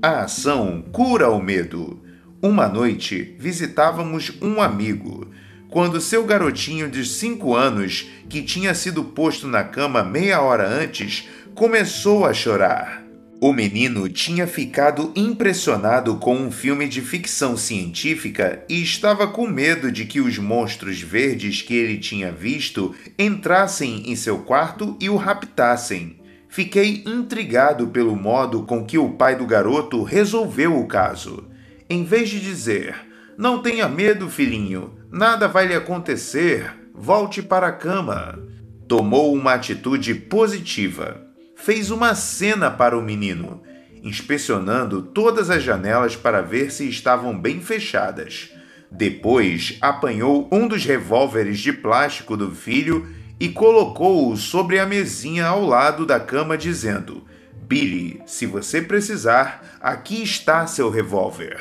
A 0.00 0.20
ação 0.22 0.82
cura 0.90 1.28
o 1.28 1.38
medo. 1.38 2.02
Uma 2.42 2.66
noite 2.66 3.36
visitávamos 3.38 4.32
um 4.40 4.62
amigo 4.62 5.30
quando 5.68 6.00
seu 6.00 6.24
garotinho 6.24 6.88
de 6.88 7.04
5 7.04 7.54
anos, 7.54 8.08
que 8.26 8.40
tinha 8.40 8.74
sido 8.74 9.04
posto 9.04 9.46
na 9.46 9.62
cama 9.62 10.02
meia 10.02 10.40
hora 10.40 10.66
antes, 10.66 11.28
começou 11.54 12.24
a 12.24 12.32
chorar. 12.32 13.09
O 13.40 13.52
menino 13.52 14.08
tinha 14.08 14.46
ficado 14.46 15.12
impressionado 15.16 16.16
com 16.16 16.36
um 16.36 16.50
filme 16.50 16.86
de 16.86 17.00
ficção 17.00 17.56
científica 17.56 18.62
e 18.68 18.82
estava 18.82 19.26
com 19.26 19.46
medo 19.46 19.90
de 19.90 20.04
que 20.04 20.20
os 20.20 20.38
monstros 20.38 21.00
verdes 21.00 21.62
que 21.62 21.74
ele 21.74 21.98
tinha 21.98 22.30
visto 22.30 22.94
entrassem 23.18 24.10
em 24.10 24.14
seu 24.14 24.40
quarto 24.40 24.96
e 25.00 25.08
o 25.08 25.16
raptassem. 25.16 26.20
Fiquei 26.48 27.02
intrigado 27.06 27.88
pelo 27.88 28.14
modo 28.14 28.64
com 28.64 28.84
que 28.84 28.98
o 28.98 29.10
pai 29.10 29.36
do 29.36 29.46
garoto 29.46 30.02
resolveu 30.02 30.78
o 30.78 30.86
caso. 30.86 31.48
Em 31.88 32.04
vez 32.04 32.28
de 32.28 32.40
dizer: 32.40 32.94
Não 33.38 33.62
tenha 33.62 33.88
medo, 33.88 34.28
filhinho, 34.28 35.00
Nada 35.12 35.48
vai 35.48 35.66
lhe 35.66 35.74
acontecer. 35.74 36.72
Volte 36.94 37.42
para 37.42 37.66
a 37.66 37.72
cama. 37.72 38.38
Tomou 38.86 39.34
uma 39.34 39.54
atitude 39.54 40.14
positiva. 40.14 41.29
Fez 41.62 41.90
uma 41.90 42.14
cena 42.14 42.70
para 42.70 42.96
o 42.96 43.02
menino, 43.02 43.62
inspecionando 44.02 45.02
todas 45.02 45.50
as 45.50 45.62
janelas 45.62 46.16
para 46.16 46.40
ver 46.40 46.72
se 46.72 46.88
estavam 46.88 47.38
bem 47.38 47.60
fechadas. 47.60 48.50
Depois, 48.90 49.76
apanhou 49.78 50.48
um 50.50 50.66
dos 50.66 50.86
revólveres 50.86 51.60
de 51.60 51.70
plástico 51.70 52.34
do 52.34 52.50
filho 52.50 53.06
e 53.38 53.50
colocou-o 53.50 54.34
sobre 54.38 54.78
a 54.78 54.86
mesinha 54.86 55.48
ao 55.48 55.62
lado 55.62 56.06
da 56.06 56.18
cama, 56.18 56.56
dizendo: 56.56 57.24
Billy, 57.68 58.22
se 58.24 58.46
você 58.46 58.80
precisar, 58.80 59.78
aqui 59.82 60.22
está 60.22 60.66
seu 60.66 60.88
revólver. 60.88 61.60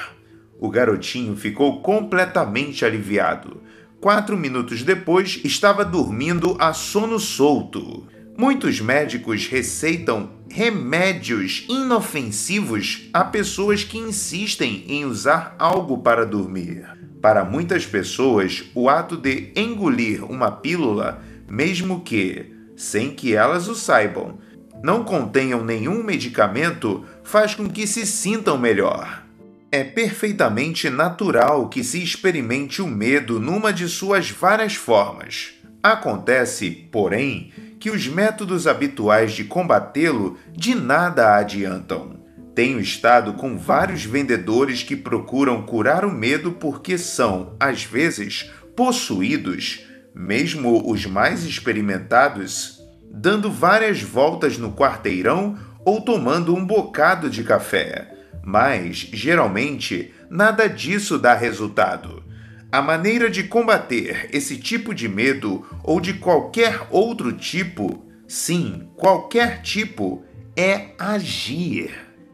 O 0.62 0.69
garotinho 0.69 1.35
ficou 1.35 1.81
completamente 1.81 2.85
aliviado. 2.85 3.62
Quatro 3.99 4.38
minutos 4.38 4.81
depois, 4.81 5.41
estava 5.43 5.83
dormindo 5.83 6.55
a 6.57 6.71
sono 6.71 7.19
solto. 7.19 8.07
Muitos 8.39 8.80
médicos 8.80 9.47
receitam 9.47 10.30
remédios 10.49 11.65
inofensivos 11.67 13.10
a 13.13 13.25
pessoas 13.25 13.84
que 13.84 13.97
insistem 13.97 14.86
em 14.88 15.04
usar 15.04 15.58
algo 15.60 15.97
para 15.97 16.25
dormir. 16.25 16.88
Para 17.21 17.43
muitas 17.43 17.86
pessoas, 17.86 18.63
o 18.73 18.88
ato 18.88 19.17
de 19.17 19.52
engolir 19.58 20.23
uma 20.23 20.49
pílula, 20.49 21.21
mesmo 21.49 21.99
que, 21.99 22.45
sem 22.78 23.12
que 23.12 23.36
elas 23.36 23.67
o 23.67 23.75
saibam, 23.75 24.38
não 24.82 25.04
contenham 25.04 25.62
nenhum 25.62 26.02
medicamento, 26.02 27.04
faz 27.25 27.54
com 27.54 27.69
que 27.69 27.86
se 27.86 28.06
sintam 28.06 28.58
melhor. 28.58 29.21
É 29.69 29.84
perfeitamente 29.84 30.89
natural 30.89 31.67
que 31.67 31.84
se 31.84 32.02
experimente 32.02 32.82
o 32.82 32.88
medo 32.88 33.38
numa 33.38 33.73
de 33.73 33.89
suas 33.89 34.32
várias 34.32 34.75
formas. 34.75 35.56
Acontece, 35.84 36.88
porém, 36.89 37.52
que 37.79 37.89
os 37.89 38.07
métodos 38.07 38.67
habituais 38.67 39.31
de 39.31 39.43
combatê-lo 39.43 40.37
de 40.51 40.75
nada 40.75 41.35
adiantam. 41.35 42.19
Tenho 42.53 42.79
estado 42.79 43.33
com 43.33 43.57
vários 43.57 44.03
vendedores 44.03 44.83
que 44.83 44.95
procuram 44.95 45.61
curar 45.61 46.03
o 46.03 46.11
medo 46.11 46.51
porque 46.51 46.97
são, 46.97 47.55
às 47.59 47.83
vezes, 47.83 48.51
possuídos, 48.75 49.85
mesmo 50.13 50.91
os 50.91 51.05
mais 51.05 51.45
experimentados, 51.45 52.79
dando 53.11 53.51
várias 53.51 54.01
voltas 54.01 54.57
no 54.57 54.73
quarteirão 54.73 55.57
ou 55.85 56.01
tomando 56.01 56.53
um 56.53 56.65
bocado 56.65 57.29
de 57.29 57.43
café 57.43 58.19
mas, 58.43 59.07
geralmente, 59.13 60.11
nada 60.29 60.67
disso 60.67 61.19
dá 61.19 61.35
resultado. 61.35 62.23
A 62.71 62.84
maneira 62.84 63.32
de 63.32 63.43
combater 63.45 64.29
esse 64.32 64.55
tipo 64.55 64.93
de 64.93 65.10
medo 65.10 65.65
ou 65.84 65.99
de 65.99 66.13
qualquer 66.13 66.86
outro 66.91 67.34
tipo, 67.34 68.05
sim, 68.27 68.88
qualquer 68.95 69.63
tipo, 69.63 70.23
é 70.55 70.89
agir. 70.99 71.89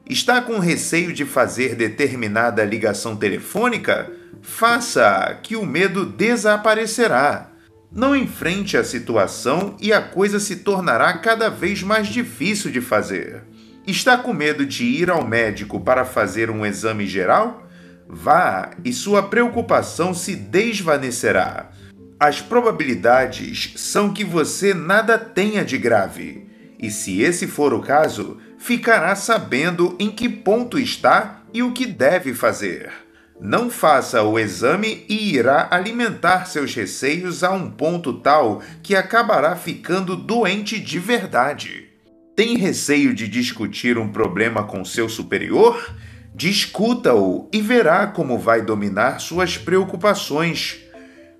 Está 0.06 0.41
com 0.41 0.60
receio 0.60 1.13
de 1.13 1.24
fazer 1.24 1.76
determinada 1.76 2.65
ligação 2.65 3.15
telefônica? 3.15 4.12
Faça, 4.41 5.39
que 5.41 5.56
o 5.56 5.65
medo 5.65 6.06
desaparecerá. 6.06 7.52
Não 7.89 8.13
enfrente 8.13 8.76
a 8.76 8.84
situação 8.84 9.78
e 9.80 9.93
a 9.93 10.02
coisa 10.02 10.38
se 10.38 10.58
tornará 10.58 11.17
cada 11.17 11.50
vez 11.50 11.82
mais 11.82 12.08
difícil 12.08 12.69
de 12.69 12.82
fazer. 12.82 13.43
Está 13.88 14.17
com 14.17 14.34
medo 14.34 14.65
de 14.65 14.84
ir 14.84 15.10
ao 15.10 15.26
médico 15.26 15.80
para 15.80 16.04
fazer 16.04 16.50
um 16.50 16.65
exame 16.65 17.08
geral? 17.08 17.64
Vá 18.08 18.72
e 18.84 18.94
sua 18.94 19.24
preocupação 19.24 20.13
se 20.13 20.36
desvanecerá. 20.36 21.72
As 22.20 22.39
probabilidades 22.39 23.74
são 23.76 24.13
que 24.13 24.24
você 24.24 24.74
nada 24.74 25.18
tenha 25.18 25.65
de 25.65 25.78
grave. 25.78 26.48
E 26.80 26.89
se 26.91 27.22
esse 27.22 27.48
for 27.48 27.74
o 27.74 27.82
caso, 27.82 28.38
ficará 28.58 29.15
sabendo 29.15 29.96
em 30.00 30.10
que 30.10 30.30
ponto 30.30 30.80
está 30.80 31.41
e 31.54 31.63
o 31.63 31.74
que 31.74 31.86
deve 31.86 32.34
fazer. 32.34 32.91
Não 33.39 33.70
faça 33.70 34.24
o 34.24 34.39
exame 34.39 35.06
e 35.10 35.36
irá 35.36 35.68
alimentar 35.70 36.46
seus 36.46 36.74
receios 36.74 37.44
a 37.44 37.52
um 37.52 37.70
ponto 37.70 38.13
tal 38.13 38.62
que 38.82 38.96
acabará 38.96 39.56
ficando 39.56 40.15
doente 40.15 40.80
de 40.80 41.00
verdade. 41.00 41.89
Tem 42.36 42.58
receio 42.58 43.13
de 43.13 43.28
discutir 43.28 43.98
um 43.98 44.10
problema 44.10 44.63
com 44.63 44.86
seu 44.86 45.10
superior? 45.10 45.96
Discuta-o 46.36 47.48
e 47.54 47.62
verá 47.62 48.08
como 48.08 48.38
vai 48.38 48.62
dominar 48.62 49.21
suas 49.21 49.58
preocupações. 49.58 50.82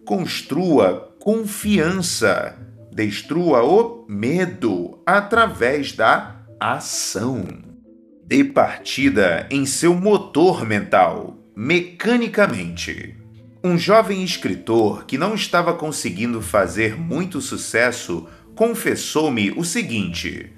Construa 0.05 1.13
confiança. 1.19 2.58
Destrua 2.93 3.62
o 3.62 4.05
medo 4.08 4.97
através 5.05 5.91
da 5.91 6.38
ação. 6.58 7.45
Dê 8.25 8.41
partida 8.45 9.45
em 9.51 9.65
seu 9.65 9.93
motor 9.93 10.65
mental, 10.65 11.38
mecanicamente. 11.53 13.17
Um 13.62 13.77
jovem 13.77 14.23
escritor 14.23 15.03
que 15.05 15.17
não 15.17 15.36
estava 15.36 15.73
conseguindo 15.73 16.41
fazer 16.41 16.97
muito 16.97 17.41
sucesso 17.41 18.25
confessou-me 18.55 19.51
o 19.51 19.65
seguinte 19.65 20.53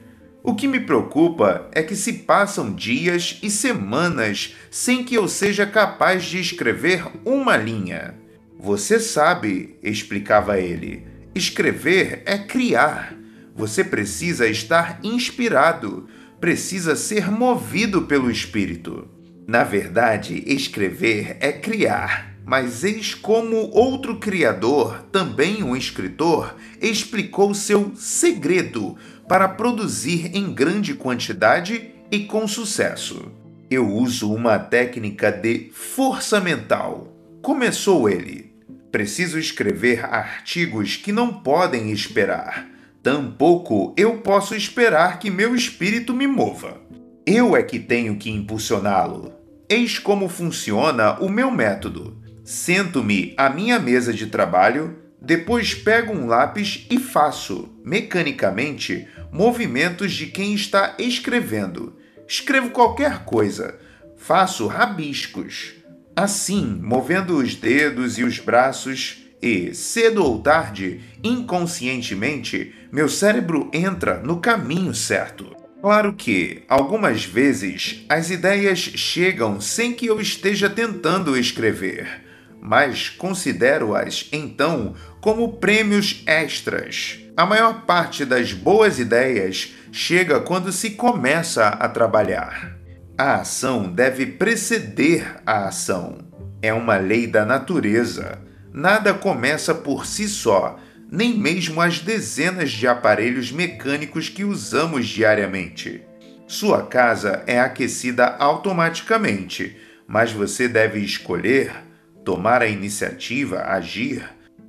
o 0.47 0.55
que 0.55 0.65
me 0.65 0.79
preocupa 0.79 1.67
é 1.73 1.83
que 1.83 1.93
se 1.93 2.13
passam 2.19 2.73
dias 2.73 3.37
e 3.43 3.51
semanas 3.51 4.55
sem 4.71 5.03
que 5.03 5.13
eu 5.13 5.27
seja 5.27 5.65
capaz 5.65 6.23
de 6.23 6.39
escrever 6.39 7.03
uma 7.25 7.57
linha. 7.57 8.15
Você 8.57 8.97
sabe, 8.97 9.77
explicava 9.83 10.57
ele, 10.57 11.05
escrever 11.35 12.23
é 12.25 12.37
criar. 12.37 13.13
Você 13.57 13.83
precisa 13.83 14.47
estar 14.47 15.01
inspirado, 15.03 16.07
precisa 16.39 16.95
ser 16.95 17.29
movido 17.29 18.03
pelo 18.03 18.31
espírito. 18.31 19.05
Na 19.45 19.65
verdade, 19.65 20.41
escrever 20.47 21.35
é 21.41 21.51
criar. 21.51 22.37
Mas 22.45 22.85
eis 22.85 23.13
como 23.13 23.69
outro 23.73 24.19
criador, 24.19 25.03
também 25.11 25.61
um 25.61 25.75
escritor, 25.75 26.55
explicou 26.81 27.53
seu 27.53 27.91
segredo 27.93 28.95
para 29.27 29.47
produzir 29.47 30.35
em 30.35 30.53
grande 30.53 30.93
quantidade 30.93 31.91
e 32.11 32.21
com 32.21 32.47
sucesso. 32.47 33.31
Eu 33.69 33.89
uso 33.89 34.33
uma 34.33 34.57
técnica 34.57 35.31
de 35.31 35.69
força 35.73 36.39
mental. 36.39 37.13
Começou 37.41 38.09
ele. 38.09 38.53
Preciso 38.91 39.37
escrever 39.37 40.05
artigos 40.05 40.95
que 40.95 41.11
não 41.11 41.33
podem 41.33 41.91
esperar. 41.91 42.67
Tampouco 43.03 43.93
eu 43.97 44.17
posso 44.17 44.55
esperar 44.55 45.19
que 45.19 45.29
meu 45.29 45.55
espírito 45.55 46.13
me 46.13 46.27
mova. 46.27 46.79
Eu 47.25 47.55
é 47.55 47.63
que 47.63 47.79
tenho 47.79 48.15
que 48.15 48.29
impulsioná-lo. 48.29 49.33
Eis 49.69 49.99
como 49.99 50.29
funciona 50.29 51.19
o 51.19 51.27
meu 51.27 51.51
método 51.51 52.17
Sento-me 52.47 53.33
à 53.35 53.49
minha 53.49 53.77
mesa 53.77 54.13
de 54.13 54.27
trabalho, 54.27 54.95
depois 55.27 55.73
pego 55.73 56.13
um 56.13 56.25
lápis 56.25 56.87
e 56.89 56.97
faço, 56.97 57.67
mecanicamente, 57.83 59.05
movimentos 59.29 60.13
de 60.13 60.27
quem 60.27 60.53
está 60.53 60.95
escrevendo. 60.97 61.97
Escrevo 62.25 62.69
qualquer 62.69 63.25
coisa, 63.25 63.77
faço 64.15 64.67
rabiscos. 64.67 65.73
Assim, 66.15 66.79
movendo 66.81 67.35
os 67.39 67.55
dedos 67.55 68.17
e 68.17 68.23
os 68.23 68.39
braços, 68.39 69.17
e, 69.41 69.75
cedo 69.75 70.23
ou 70.23 70.39
tarde, 70.39 71.01
inconscientemente, 71.21 72.73
meu 72.89 73.09
cérebro 73.09 73.69
entra 73.73 74.21
no 74.21 74.39
caminho 74.39 74.93
certo. 74.93 75.53
Claro 75.81 76.13
que, 76.13 76.63
algumas 76.69 77.25
vezes, 77.25 78.05
as 78.07 78.29
ideias 78.29 78.79
chegam 78.79 79.59
sem 79.59 79.93
que 79.93 80.05
eu 80.05 80.21
esteja 80.21 80.69
tentando 80.69 81.37
escrever, 81.37 82.26
mas 82.67 83.09
considero-as, 83.09 84.27
então, 84.29 84.93
como 85.21 85.53
prêmios 85.53 86.21
extras. 86.27 87.17
A 87.37 87.45
maior 87.45 87.85
parte 87.85 88.25
das 88.25 88.51
boas 88.51 88.99
ideias 88.99 89.73
chega 89.89 90.41
quando 90.41 90.69
se 90.73 90.89
começa 90.89 91.69
a 91.69 91.87
trabalhar. 91.87 92.75
A 93.17 93.35
ação 93.35 93.89
deve 93.89 94.25
preceder 94.25 95.37
a 95.45 95.67
ação. 95.69 96.17
É 96.61 96.73
uma 96.73 96.97
lei 96.97 97.25
da 97.25 97.45
natureza. 97.45 98.37
Nada 98.73 99.13
começa 99.13 99.73
por 99.73 100.05
si 100.05 100.27
só, 100.27 100.77
nem 101.09 101.39
mesmo 101.39 101.79
as 101.79 101.99
dezenas 101.99 102.69
de 102.69 102.85
aparelhos 102.85 103.49
mecânicos 103.49 104.27
que 104.27 104.43
usamos 104.43 105.07
diariamente. 105.07 106.01
Sua 106.45 106.85
casa 106.85 107.43
é 107.47 107.61
aquecida 107.61 108.35
automaticamente, 108.37 109.77
mas 110.05 110.33
você 110.33 110.67
deve 110.67 110.99
escolher, 110.99 111.86
tomar 112.27 112.61
a 112.61 112.67
iniciativa, 112.67 113.61
agir, 113.61 114.21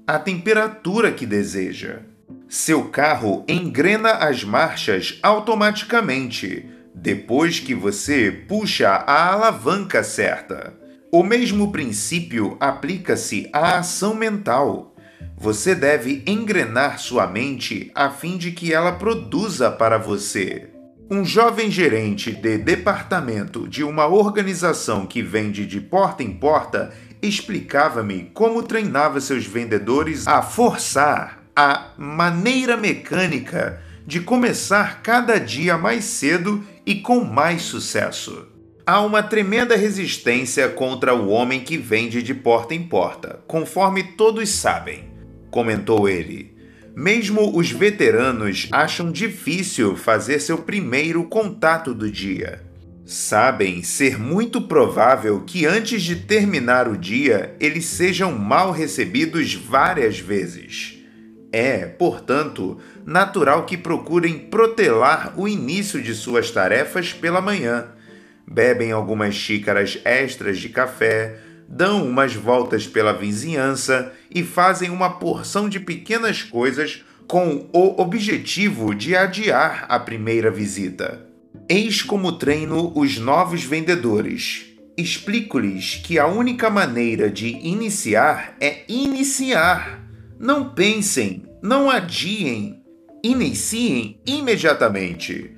a 0.07 0.17
temperatura 0.17 1.11
que 1.11 1.27
deseja. 1.27 2.03
Seu 2.49 2.85
carro 2.85 3.45
engrena 3.49 4.13
as 4.13 4.45
marchas 4.45 5.19
automaticamente, 5.25 6.67
depois 6.95 7.59
que 7.59 7.75
você 7.75 8.31
puxa 8.31 8.91
a 8.91 9.33
alavanca 9.33 10.05
certa. 10.05 10.73
O 11.11 11.25
mesmo 11.25 11.73
princípio 11.73 12.57
aplica-se 12.61 13.51
à 13.53 13.79
ação 13.79 14.15
mental. 14.15 14.95
Você 15.37 15.75
deve 15.75 16.23
engrenar 16.29 17.01
sua 17.01 17.27
mente 17.27 17.91
a 17.93 18.09
fim 18.09 18.39
de 18.39 18.53
que 18.53 18.73
ela 18.73 18.93
produza 18.93 19.69
para 19.69 19.99
você. 19.99 20.71
Um 21.11 21.25
jovem 21.25 21.71
gerente 21.71 22.31
de 22.31 22.59
departamento 22.59 23.67
de 23.67 23.83
uma 23.83 24.07
organização 24.07 25.07
que 25.07 25.23
vende 25.23 25.67
de 25.67 25.81
porta 25.81 26.23
em 26.23 26.31
porta 26.31 26.93
explicava-me 27.23 28.31
como 28.35 28.63
treinava 28.63 29.21
seus 29.21 29.45
vendedores 29.45 30.27
a 30.27 30.43
forçar 30.43 31.43
a 31.55 31.93
maneira 31.97 32.77
mecânica 32.77 33.81
de 34.07 34.21
começar 34.21 35.03
cada 35.03 35.39
dia 35.39 35.77
mais 35.77 36.05
cedo 36.05 36.65
e 36.87 36.97
com 36.97 37.25
mais 37.25 37.63
sucesso 37.63 38.47
há 38.89 39.03
uma 39.03 39.23
tremenda 39.23 39.77
resistência 39.77 40.67
contra 40.67 41.15
o 41.15 41.29
homem 41.29 41.61
que 41.61 41.77
vende 41.77 42.23
de 42.23 42.33
porta 42.33 42.75
em 42.75 42.83
porta, 42.83 43.39
conforme 43.47 44.03
todos 44.03 44.49
sabem, 44.49 45.11
comentou 45.51 46.09
ele. 46.09 46.57
Mesmo 46.97 47.55
os 47.55 47.71
veteranos 47.71 48.67
acham 48.73 49.13
difícil 49.13 49.95
fazer 49.95 50.41
seu 50.41 50.57
primeiro 50.57 51.23
contato 51.25 51.93
do 51.93 52.11
dia. 52.11 52.63
Sabem 53.09 53.83
ser 53.83 54.19
muito 54.19 54.61
provável 54.61 55.41
que 55.41 55.65
antes 55.65 56.03
de 56.03 56.15
terminar 56.15 56.87
o 56.87 56.97
dia 56.97 57.57
eles 57.59 57.87
sejam 57.87 58.33
mal 58.39 58.71
recebidos 58.71 59.55
várias 59.55 60.21
vezes. 60.21 60.99
É, 61.51 61.87
portanto, 61.87 62.79
natural 63.07 63.65
que 63.65 63.79
procurem 63.79 64.39
protelar 64.39 65.33
o 65.37 65.49
início 65.49 66.03
de 66.03 66.15
suas 66.15 66.51
tarefas 66.51 67.13
pela 67.13 67.41
manhã 67.41 67.89
bebem 68.51 68.93
algumas 68.93 69.35
xícaras 69.35 69.99
extras 70.05 70.59
de 70.59 70.69
café, 70.71 71.39
dão 71.69 72.07
umas 72.07 72.35
voltas 72.35 72.87
pela 72.87 73.13
vizinhança 73.13 74.13
e 74.31 74.43
fazem 74.43 74.91
uma 74.91 75.19
porção 75.19 75.69
de 75.69 75.79
pequenas 75.79 76.43
coisas 76.43 77.05
com 77.27 77.69
o 77.73 78.01
objetivo 78.01 78.95
de 78.95 79.15
adiar 79.15 79.85
a 79.89 79.99
primeira 79.99 80.51
visita. 80.51 81.28
Eis 81.69 82.03
como 82.03 82.33
treino 82.33 82.93
os 82.95 83.19
novos 83.19 83.63
vendedores. 83.65 84.67
Explico-lhes 84.97 85.97
que 85.97 86.19
a 86.19 86.27
única 86.27 86.69
maneira 86.71 87.31
de 87.31 87.49
iniciar 87.49 88.57
é 88.61 88.83
iniciar. 88.89 90.05
Não 90.39 90.71
pensem, 90.71 91.45
não 91.63 91.91
adiem, 91.91 92.83
iniciem 93.23 94.21
imediatamente. 94.27 95.53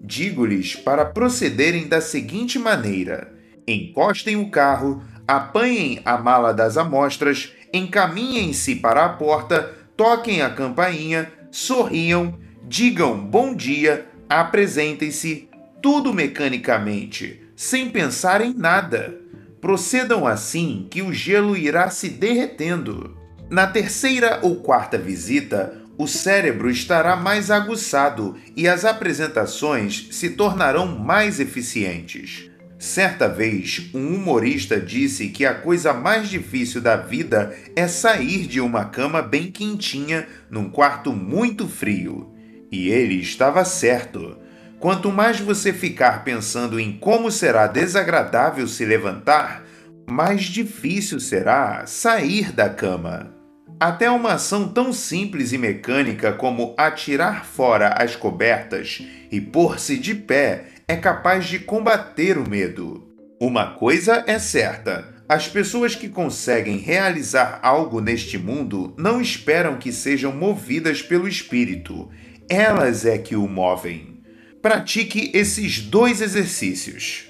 Digo-lhes 0.00 0.76
para 0.76 1.04
procederem 1.04 1.88
da 1.88 2.00
seguinte 2.00 2.58
maneira: 2.58 3.32
encostem 3.66 4.36
o 4.36 4.50
carro, 4.50 5.02
apanhem 5.26 6.00
a 6.04 6.16
mala 6.16 6.52
das 6.52 6.76
amostras, 6.76 7.52
encaminhem-se 7.72 8.76
para 8.76 9.04
a 9.04 9.08
porta, 9.08 9.74
toquem 9.96 10.42
a 10.42 10.50
campainha, 10.50 11.30
sorriam, 11.50 12.38
digam 12.62 13.18
bom 13.18 13.54
dia, 13.54 14.06
apresentem-se, 14.28 15.48
tudo 15.82 16.12
mecanicamente, 16.12 17.42
sem 17.54 17.90
pensar 17.90 18.40
em 18.40 18.54
nada. 18.54 19.18
Procedam 19.60 20.26
assim 20.26 20.86
que 20.90 21.02
o 21.02 21.12
gelo 21.12 21.56
irá 21.56 21.90
se 21.90 22.08
derretendo. 22.08 23.16
Na 23.48 23.66
terceira 23.66 24.40
ou 24.42 24.56
quarta 24.56 24.98
visita, 24.98 25.80
o 25.98 26.06
cérebro 26.06 26.68
estará 26.70 27.16
mais 27.16 27.50
aguçado 27.50 28.36
e 28.54 28.68
as 28.68 28.84
apresentações 28.84 30.08
se 30.10 30.30
tornarão 30.30 30.86
mais 30.86 31.40
eficientes. 31.40 32.50
Certa 32.78 33.26
vez, 33.26 33.88
um 33.94 34.14
humorista 34.14 34.78
disse 34.78 35.28
que 35.28 35.46
a 35.46 35.54
coisa 35.54 35.94
mais 35.94 36.28
difícil 36.28 36.82
da 36.82 36.96
vida 36.96 37.56
é 37.74 37.88
sair 37.88 38.46
de 38.46 38.60
uma 38.60 38.84
cama 38.84 39.22
bem 39.22 39.50
quentinha 39.50 40.26
num 40.50 40.68
quarto 40.68 41.10
muito 41.10 41.66
frio. 41.66 42.35
E 42.70 42.88
ele 42.88 43.14
estava 43.20 43.64
certo. 43.64 44.38
Quanto 44.78 45.10
mais 45.10 45.40
você 45.40 45.72
ficar 45.72 46.24
pensando 46.24 46.78
em 46.78 46.92
como 46.92 47.30
será 47.30 47.66
desagradável 47.66 48.66
se 48.68 48.84
levantar, 48.84 49.64
mais 50.08 50.44
difícil 50.44 51.18
será 51.18 51.86
sair 51.86 52.52
da 52.52 52.68
cama. 52.68 53.34
Até 53.78 54.10
uma 54.10 54.34
ação 54.34 54.68
tão 54.68 54.92
simples 54.92 55.52
e 55.52 55.58
mecânica 55.58 56.32
como 56.32 56.74
atirar 56.78 57.44
fora 57.44 57.88
as 57.88 58.16
cobertas 58.16 59.02
e 59.30 59.40
pôr-se 59.40 59.98
de 59.98 60.14
pé 60.14 60.66
é 60.88 60.96
capaz 60.96 61.46
de 61.46 61.58
combater 61.58 62.38
o 62.38 62.48
medo. 62.48 63.06
Uma 63.40 63.72
coisa 63.72 64.24
é 64.26 64.38
certa: 64.38 65.14
as 65.28 65.48
pessoas 65.48 65.94
que 65.94 66.08
conseguem 66.08 66.78
realizar 66.78 67.58
algo 67.62 68.00
neste 68.00 68.38
mundo 68.38 68.94
não 68.96 69.20
esperam 69.20 69.76
que 69.76 69.92
sejam 69.92 70.32
movidas 70.32 71.02
pelo 71.02 71.28
espírito, 71.28 72.08
elas 72.48 73.04
é 73.04 73.18
que 73.18 73.34
o 73.34 73.48
movem. 73.48 74.22
Pratique 74.62 75.30
esses 75.34 75.80
dois 75.80 76.20
exercícios. 76.20 77.26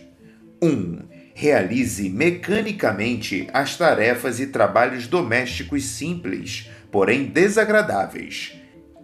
1. 0.62 0.68
Um, 0.68 0.98
realize 1.35 2.09
mecanicamente 2.09 3.48
as 3.52 3.76
tarefas 3.76 4.40
e 4.40 4.46
trabalhos 4.46 5.07
domésticos 5.07 5.85
simples, 5.85 6.70
porém 6.90 7.24
desagradáveis. 7.24 8.55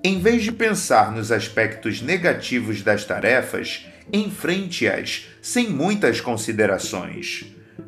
Em 0.05 0.19
vez 0.19 0.43
de 0.43 0.53
pensar 0.53 1.13
nos 1.13 1.31
aspectos 1.31 2.03
negativos 2.03 2.83
das 2.83 3.05
tarefas, 3.05 3.87
enfrente-as 4.13 5.29
sem 5.41 5.69
muitas 5.71 6.21
considerações. 6.21 7.47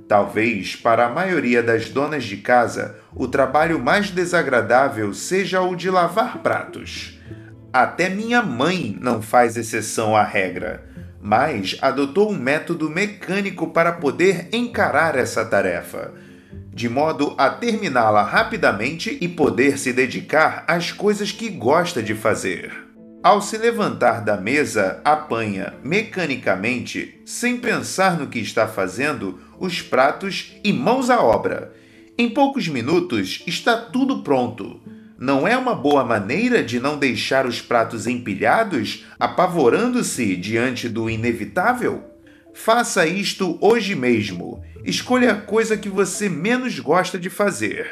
Talvez, 0.09 0.77
para 0.77 1.07
a 1.07 1.11
maioria 1.11 1.63
das 1.63 1.89
donas 1.89 2.25
de 2.25 2.37
casa, 2.39 2.97
o 3.15 3.27
trabalho 3.27 3.79
mais 3.79 4.11
desagradável 4.11 5.13
seja 5.13 5.61
o 5.61 5.75
de 5.75 5.91
lavar 5.91 6.39
pratos. 6.39 7.14
Até 7.75 8.09
minha 8.09 8.41
mãe 8.41 8.97
não 9.01 9.21
faz 9.21 9.59
exceção 9.59 10.17
à 10.17 10.23
regra 10.23 10.95
mas 11.27 11.79
adotou 11.81 12.31
um 12.31 12.37
método 12.37 12.91
mecânico 12.91 13.69
para 13.69 13.93
poder 13.93 14.51
encarar 14.53 15.17
essa 15.17 15.43
tarefa, 15.43 16.13
de 16.69 16.87
modo 16.87 17.35
a 17.39 17.49
terminá-la 17.49 18.23
rapidamente 18.23 19.17
e 19.19 19.27
poder 19.27 19.79
se 19.79 19.91
dedicar 19.91 20.65
às 20.69 20.93
coisas 20.93 21.33
que 21.33 21.49
gosta 21.49 22.03
de 22.03 22.15
fazer. 22.15 22.71
Ao 23.23 23.41
se 23.41 23.57
levantar 23.57 24.23
da 24.23 24.37
mesa, 24.37 25.01
apanha 25.03 25.73
mecanicamente, 25.83 27.23
sem 27.25 27.57
pensar 27.57 28.19
no 28.19 28.27
que 28.27 28.41
está 28.41 28.69
fazendo, 28.69 29.41
os 29.59 29.81
pratos 29.81 30.55
e 30.63 30.75
mãos 30.75 31.09
à 31.09 31.23
obra. 31.23 31.73
Em 32.19 32.29
poucos 32.29 32.69
minutos 32.69 33.43
está 33.47 33.79
tudo 33.79 34.23
pronto 34.23 34.79
não 35.25 35.49
é 35.49 35.57
uma 35.57 35.75
boa 35.75 36.05
maneira 36.05 36.63
de 36.63 36.79
não 36.79 36.99
deixar 36.99 37.47
os 37.47 37.59
pratos 37.59 38.07
empilhados, 38.07 39.07
apavorando-se 39.19 40.37
diante 40.37 40.87
do 40.87 41.09
inevitável? 41.09 42.05
Faça 42.53 43.07
isto 43.07 43.57
hoje 43.59 43.95
mesmo. 43.95 44.63
Escolha 44.85 45.33
a 45.33 45.41
coisa 45.41 45.79
que 45.79 45.89
você 45.89 46.29
menos 46.29 46.79
gosta 46.79 47.19
de 47.19 47.31
fazer. 47.31 47.87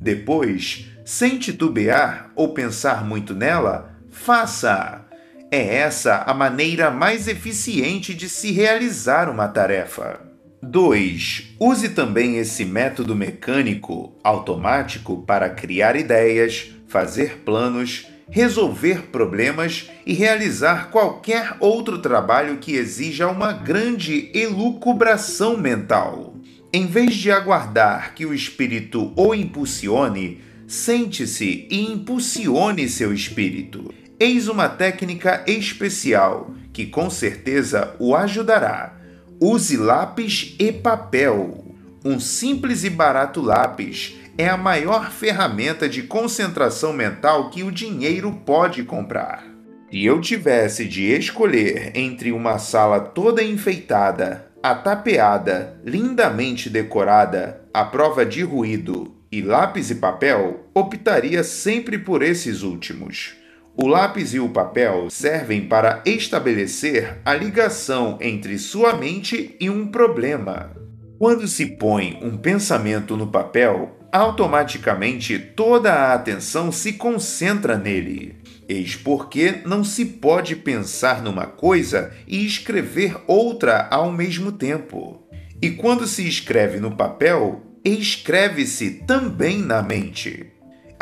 Depois, 0.00 0.88
sem 1.04 1.38
titubear 1.38 2.32
ou 2.34 2.52
pensar 2.52 3.04
muito 3.04 3.32
nela, 3.32 3.94
faça. 4.10 5.04
É 5.52 5.76
essa 5.76 6.24
a 6.26 6.34
maneira 6.34 6.90
mais 6.90 7.28
eficiente 7.28 8.12
de 8.12 8.28
se 8.28 8.50
realizar 8.50 9.30
uma 9.30 9.46
tarefa. 9.46 10.31
2. 10.64 11.56
Use 11.58 11.88
também 11.88 12.36
esse 12.36 12.64
método 12.64 13.16
mecânico 13.16 14.12
automático 14.22 15.24
para 15.26 15.50
criar 15.50 15.96
ideias, 15.96 16.70
fazer 16.86 17.38
planos, 17.44 18.06
resolver 18.30 19.08
problemas 19.10 19.90
e 20.06 20.14
realizar 20.14 20.90
qualquer 20.90 21.56
outro 21.58 21.98
trabalho 21.98 22.58
que 22.58 22.76
exija 22.76 23.26
uma 23.26 23.52
grande 23.52 24.30
elucubração 24.32 25.58
mental. 25.58 26.36
Em 26.72 26.86
vez 26.86 27.16
de 27.16 27.32
aguardar 27.32 28.14
que 28.14 28.24
o 28.24 28.32
espírito 28.32 29.12
o 29.16 29.34
impulsione, 29.34 30.40
sente-se 30.68 31.66
e 31.68 31.92
impulsione 31.92 32.88
seu 32.88 33.12
espírito. 33.12 33.92
Eis 34.18 34.46
uma 34.46 34.68
técnica 34.68 35.42
especial 35.44 36.54
que 36.72 36.86
com 36.86 37.10
certeza 37.10 37.96
o 37.98 38.14
ajudará. 38.14 39.01
Use 39.44 39.76
lápis 39.76 40.54
e 40.56 40.70
papel. 40.70 41.64
Um 42.04 42.20
simples 42.20 42.84
e 42.84 42.90
barato 42.90 43.42
lápis 43.42 44.14
é 44.38 44.48
a 44.48 44.56
maior 44.56 45.10
ferramenta 45.10 45.88
de 45.88 46.04
concentração 46.04 46.92
mental 46.92 47.50
que 47.50 47.64
o 47.64 47.72
dinheiro 47.72 48.30
pode 48.46 48.84
comprar. 48.84 49.44
Se 49.90 50.04
eu 50.04 50.20
tivesse 50.20 50.86
de 50.86 51.10
escolher 51.10 51.90
entre 51.96 52.30
uma 52.30 52.56
sala 52.60 53.00
toda 53.00 53.42
enfeitada, 53.42 54.46
atapeada, 54.62 55.76
lindamente 55.84 56.70
decorada, 56.70 57.62
à 57.74 57.84
prova 57.84 58.24
de 58.24 58.44
ruído 58.44 59.12
e 59.32 59.42
lápis 59.42 59.90
e 59.90 59.96
papel, 59.96 60.68
optaria 60.72 61.42
sempre 61.42 61.98
por 61.98 62.22
esses 62.22 62.62
últimos. 62.62 63.41
O 63.74 63.86
lápis 63.86 64.34
e 64.34 64.38
o 64.38 64.50
papel 64.50 65.08
servem 65.08 65.66
para 65.66 66.02
estabelecer 66.04 67.18
a 67.24 67.34
ligação 67.34 68.18
entre 68.20 68.58
sua 68.58 68.94
mente 68.94 69.56
e 69.58 69.70
um 69.70 69.86
problema. 69.86 70.70
Quando 71.18 71.48
se 71.48 71.64
põe 71.64 72.18
um 72.22 72.36
pensamento 72.36 73.16
no 73.16 73.28
papel, 73.28 73.96
automaticamente 74.12 75.38
toda 75.38 75.90
a 75.90 76.14
atenção 76.14 76.70
se 76.70 76.92
concentra 76.92 77.78
nele. 77.78 78.36
Eis 78.68 78.94
porque 78.94 79.62
não 79.64 79.82
se 79.82 80.04
pode 80.04 80.54
pensar 80.54 81.22
numa 81.22 81.46
coisa 81.46 82.12
e 82.28 82.44
escrever 82.44 83.16
outra 83.26 83.88
ao 83.90 84.12
mesmo 84.12 84.52
tempo. 84.52 85.26
E 85.62 85.70
quando 85.70 86.06
se 86.06 86.28
escreve 86.28 86.78
no 86.78 86.94
papel, 86.94 87.62
escreve-se 87.82 89.02
também 89.06 89.58
na 89.58 89.82
mente. 89.82 90.51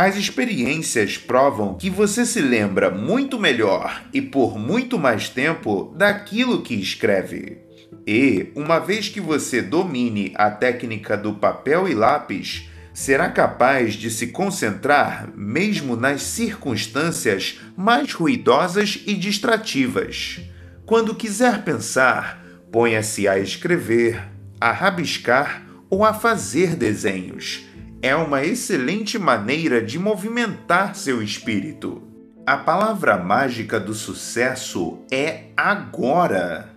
As 0.03 0.17
experiências 0.17 1.19
provam 1.19 1.75
que 1.75 1.91
você 1.91 2.25
se 2.25 2.41
lembra 2.41 2.91
muito 2.91 3.39
melhor 3.39 4.03
e 4.15 4.23
por 4.23 4.59
muito 4.59 4.99
mais 4.99 5.29
tempo 5.29 5.95
daquilo 5.95 6.63
que 6.63 6.73
escreve. 6.73 7.59
E, 8.07 8.51
uma 8.55 8.79
vez 8.79 9.11
que 9.11 9.21
você 9.21 9.61
domine 9.61 10.33
a 10.37 10.51
técnica 10.51 11.19
do 11.19 11.35
papel 11.35 11.87
e 11.87 11.93
lápis, 11.93 12.67
será 12.95 13.29
capaz 13.29 13.93
de 13.93 14.11
se 14.11 14.29
concentrar 14.29 15.31
mesmo 15.37 15.95
nas 15.95 16.23
circunstâncias 16.23 17.61
mais 17.77 18.15
ruidosas 18.15 19.03
e 19.07 19.13
distrativas. 19.13 20.41
Quando 20.87 21.15
quiser 21.15 21.63
pensar, 21.63 22.43
ponha-se 22.73 23.29
a 23.29 23.39
escrever, 23.39 24.19
a 24.59 24.73
rabiscar 24.73 25.67
ou 25.91 26.07
a 26.07 26.15
fazer 26.15 26.75
desenhos. 26.75 27.69
É 28.03 28.17
uma 28.17 28.43
excelente 28.43 29.19
maneira 29.19 29.83
de 29.83 29.99
movimentar 29.99 30.95
seu 30.95 31.23
espírito. 31.23 32.03
A 32.47 32.57
palavra 32.57 33.19
mágica 33.19 33.79
do 33.79 33.93
sucesso 33.93 35.01
é 35.13 35.49
agora. 35.55 36.75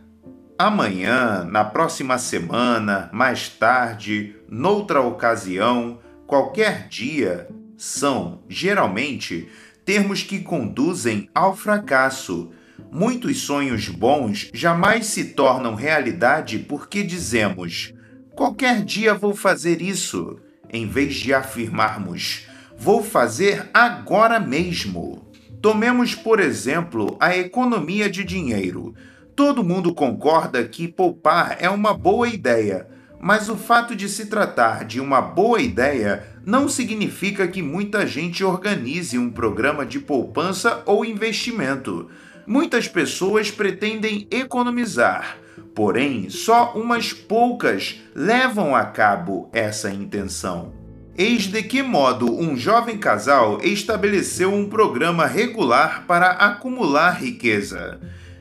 Amanhã, 0.59 1.45
na 1.45 1.63
próxima 1.63 2.17
semana, 2.17 3.09
mais 3.13 3.47
tarde, 3.47 4.35
noutra 4.49 4.99
ocasião, 4.99 5.99
qualquer 6.27 6.89
dia 6.89 7.47
são, 7.77 8.43
geralmente, 8.49 9.47
termos 9.85 10.23
que 10.23 10.39
conduzem 10.39 11.29
ao 11.33 11.55
fracasso. 11.55 12.51
Muitos 12.91 13.39
sonhos 13.39 13.87
bons 13.87 14.51
jamais 14.53 15.05
se 15.05 15.33
tornam 15.33 15.73
realidade 15.73 16.59
porque 16.59 17.01
dizemos: 17.01 17.93
qualquer 18.35 18.83
dia 18.83 19.13
vou 19.13 19.33
fazer 19.33 19.81
isso, 19.81 20.37
em 20.73 20.87
vez 20.87 21.15
de 21.15 21.33
afirmarmos: 21.33 22.47
vou 22.75 23.01
fazer 23.01 23.69
agora 23.73 24.39
mesmo. 24.39 25.31
Tomemos, 25.61 26.13
por 26.13 26.41
exemplo, 26.41 27.15
a 27.19 27.37
economia 27.37 28.09
de 28.09 28.25
dinheiro. 28.25 28.93
Todo 29.33 29.63
mundo 29.63 29.93
concorda 29.93 30.63
que 30.65 30.87
poupar 30.87 31.55
é 31.59 31.69
uma 31.69 31.93
boa 31.93 32.27
ideia 32.27 32.87
mas 33.25 33.47
o 33.47 33.55
fato 33.55 33.95
de 33.95 34.09
se 34.09 34.25
tratar 34.25 34.83
de 34.83 34.99
uma 34.99 35.21
boa 35.21 35.61
ideia 35.61 36.27
não 36.45 36.67
significa 36.67 37.47
que 37.47 37.61
muita 37.61 38.05
gente 38.05 38.43
organize 38.43 39.17
um 39.17 39.31
programa 39.31 39.85
de 39.85 39.97
poupança 39.97 40.83
ou 40.85 41.05
investimento. 41.05 42.09
Muitas 42.45 42.85
pessoas 42.85 43.49
pretendem 43.49 44.27
economizar, 44.29 45.37
porém, 45.75 46.29
só 46.29 46.73
umas 46.75 47.13
poucas 47.13 48.01
levam 48.15 48.75
a 48.75 48.85
cabo 48.85 49.49
essa 49.53 49.91
intenção. 49.91 50.73
Eis 51.17 51.43
de 51.43 51.61
que 51.61 51.83
modo 51.83 52.33
um 52.39 52.57
jovem 52.57 52.97
casal 52.97 53.59
estabeleceu 53.61 54.53
um 54.53 54.67
programa 54.67 55.25
regular 55.25 56.05
para 56.07 56.31
acumular 56.31 57.21
riqueza. 57.21 57.99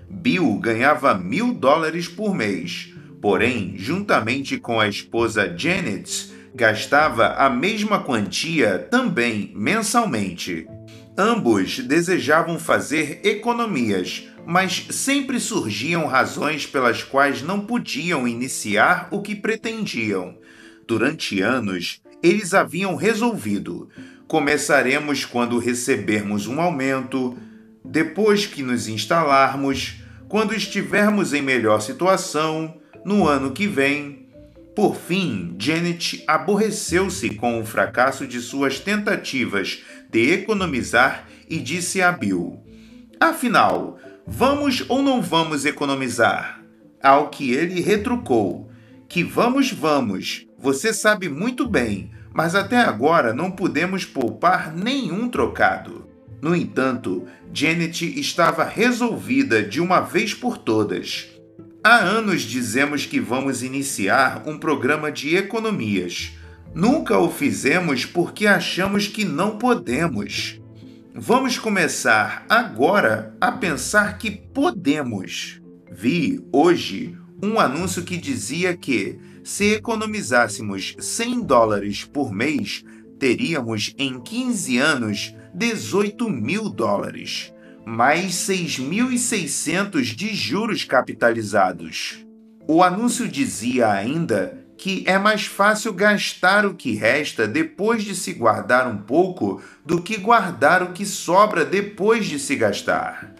Bill 0.09 0.59
ganhava 0.59 1.15
mil 1.15 1.53
dólares 1.53 2.09
por 2.09 2.35
mês 2.35 2.93
Porém, 3.23 3.75
juntamente 3.77 4.59
com 4.59 4.81
a 4.81 4.89
esposa 4.89 5.55
Janet, 5.57 6.29
gastava 6.53 7.29
a 7.35 7.49
mesma 7.49 8.01
quantia 8.01 8.81
também 8.91 9.53
mensalmente. 9.55 10.67
Ambos 11.17 11.79
desejavam 11.79 12.59
fazer 12.59 13.21
economias, 13.23 14.29
mas 14.47 14.87
sempre 14.91 15.39
surgiam 15.39 16.07
razões 16.07 16.67
pelas 16.67 17.03
quais 17.03 17.43
não 17.43 17.61
podiam 17.61 18.27
iniciar 18.27 19.09
o 19.11 19.23
que 19.23 19.35
pretendiam. 19.35 20.37
Durante 20.87 21.41
anos, 21.41 22.01
eles 22.23 22.55
haviam 22.55 22.95
resolvido: 22.95 23.89
começaremos 24.27 25.25
quando 25.25 25.59
recebermos 25.59 26.47
um 26.47 26.61
aumento, 26.61 27.37
depois 27.85 28.47
que 28.47 28.63
nos 28.63 28.89
instalarmos, 28.89 30.03
quando 30.29 30.55
estivermos 30.55 31.33
em 31.33 31.43
melhor 31.43 31.81
situação 31.81 32.77
no 33.05 33.27
ano 33.27 33.53
que 33.53 33.67
vem. 33.67 34.23
Por 34.75 34.97
fim, 34.97 35.55
Janet 35.59 36.25
aborreceu-se 36.27 37.35
com 37.35 37.61
o 37.61 37.67
fracasso 37.67 38.27
de 38.27 38.41
suas 38.41 38.81
tentativas 38.81 39.83
de 40.11 40.33
economizar 40.33 41.29
e 41.49 41.59
disse 41.59 42.01
a 42.01 42.11
Bill: 42.11 42.59
Afinal, 43.21 43.99
vamos 44.27 44.85
ou 44.89 45.03
não 45.03 45.21
vamos 45.21 45.65
economizar? 45.65 46.63
Ao 47.03 47.29
que 47.29 47.53
ele 47.53 47.81
retrucou: 47.81 48.71
Que 49.09 49.23
vamos, 49.23 49.73
vamos. 49.73 50.47
Você 50.59 50.93
sabe 50.93 51.29
muito 51.29 51.69
bem, 51.69 52.11
mas 52.33 52.55
até 52.55 52.79
agora 52.79 53.35
não 53.35 53.51
pudemos 53.51 54.05
poupar 54.05 54.73
nenhum 54.75 55.29
trocado. 55.29 56.09
No 56.41 56.57
entanto, 56.57 57.27
Janet 57.53 58.19
estava 58.19 58.65
resolvida 58.65 59.63
de 59.63 59.81
uma 59.81 60.01
vez 60.01 60.35
por 60.35 60.59
todas. 60.59 61.29
Há 61.85 61.97
anos 61.97 62.43
dizemos 62.43 63.07
que 63.07 63.21
vamos 63.21 63.63
iniciar 63.63 64.45
um 64.47 64.57
programa 64.57 65.11
de 65.11 65.37
economias. 65.37 66.33
Nunca 66.75 67.19
o 67.19 67.29
fizemos 67.29 68.05
porque 68.05 68.47
achamos 68.47 69.09
que 69.09 69.25
não 69.25 69.59
podemos. 69.59 70.62
Vamos 71.15 71.59
começar 71.59 72.45
agora 72.49 73.37
a 73.41 73.53
pensar 73.53 74.19
que 74.19 74.31
podemos. 74.31 75.61
Vi 75.91 76.43
hoje 76.53 77.17
um 77.43 77.61
anúncio 77.61 78.03
que 78.03 78.17
dizia 78.17 78.77
que, 78.77 79.19
se 79.45 79.75
economizássemos 79.75 80.95
100 80.99 81.43
dólares 81.43 82.05
por 82.05 82.33
mês, 82.33 82.83
teríamos 83.19 83.95
em 83.99 84.21
15 84.21 84.79
anos 84.79 85.35
18 85.55 86.31
mil 86.31 86.71
dólares 86.71 87.53
mais 87.85 88.35
6.600 88.35 90.15
de 90.15 90.35
juros 90.35 90.85
capitalizados. 90.85 92.25
O 92.69 92.83
anúncio 92.83 93.27
dizia 93.29 93.91
ainda 93.91 94.62
que 94.83 95.05
é 95.07 95.17
mais 95.17 95.47
fácil 95.47 95.93
gastar 95.93 96.67
o 96.67 96.75
que 96.75 96.93
resta 96.95 97.47
depois 97.47 98.03
de 98.03 98.15
se 98.15 98.33
guardar 98.33 98.89
um 98.89 98.99
pouco 98.99 99.63
do 99.87 100.03
que 100.03 100.17
guardar 100.17 100.83
o 100.83 100.93
que 100.93 101.07
sobra 101.07 101.65
depois 101.65 102.27
de 102.27 102.39
se 102.39 102.57
gastar. 102.57 103.33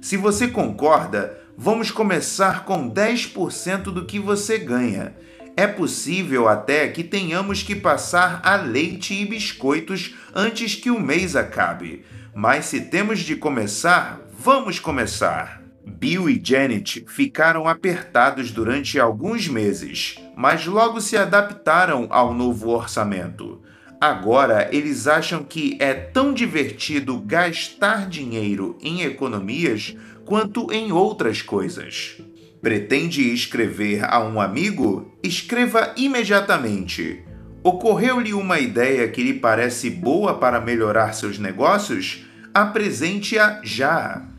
Se 0.00 0.16
você 0.16 0.46
concorda, 0.46 1.40
Vamos 1.62 1.90
começar 1.90 2.64
com 2.64 2.90
10% 2.90 3.82
do 3.82 4.06
que 4.06 4.18
você 4.18 4.56
ganha. 4.56 5.14
É 5.54 5.66
possível 5.66 6.48
até 6.48 6.88
que 6.88 7.04
tenhamos 7.04 7.62
que 7.62 7.76
passar 7.76 8.40
a 8.42 8.56
leite 8.56 9.12
e 9.12 9.26
biscoitos 9.26 10.14
antes 10.34 10.74
que 10.74 10.90
o 10.90 10.98
mês 10.98 11.36
acabe. 11.36 12.02
Mas 12.34 12.64
se 12.64 12.80
temos 12.80 13.18
de 13.18 13.36
começar, 13.36 14.20
vamos 14.32 14.78
começar. 14.78 15.59
Bill 15.98 16.30
e 16.30 16.40
Janet 16.42 17.04
ficaram 17.08 17.68
apertados 17.68 18.50
durante 18.50 18.98
alguns 18.98 19.48
meses, 19.48 20.16
mas 20.36 20.66
logo 20.66 21.00
se 21.00 21.16
adaptaram 21.16 22.06
ao 22.10 22.32
novo 22.32 22.70
orçamento. 22.70 23.60
Agora 24.00 24.68
eles 24.72 25.06
acham 25.06 25.42
que 25.42 25.76
é 25.78 25.92
tão 25.92 26.32
divertido 26.32 27.20
gastar 27.20 28.08
dinheiro 28.08 28.78
em 28.80 29.02
economias 29.02 29.94
quanto 30.24 30.72
em 30.72 30.90
outras 30.92 31.42
coisas. 31.42 32.16
Pretende 32.62 33.32
escrever 33.32 34.04
a 34.04 34.20
um 34.20 34.40
amigo? 34.40 35.12
Escreva 35.22 35.92
imediatamente. 35.96 37.22
Ocorreu-lhe 37.62 38.32
uma 38.32 38.58
ideia 38.58 39.06
que 39.08 39.22
lhe 39.22 39.34
parece 39.34 39.90
boa 39.90 40.38
para 40.38 40.60
melhorar 40.60 41.12
seus 41.12 41.38
negócios? 41.38 42.24
Apresente-a 42.54 43.60
já. 43.62 44.29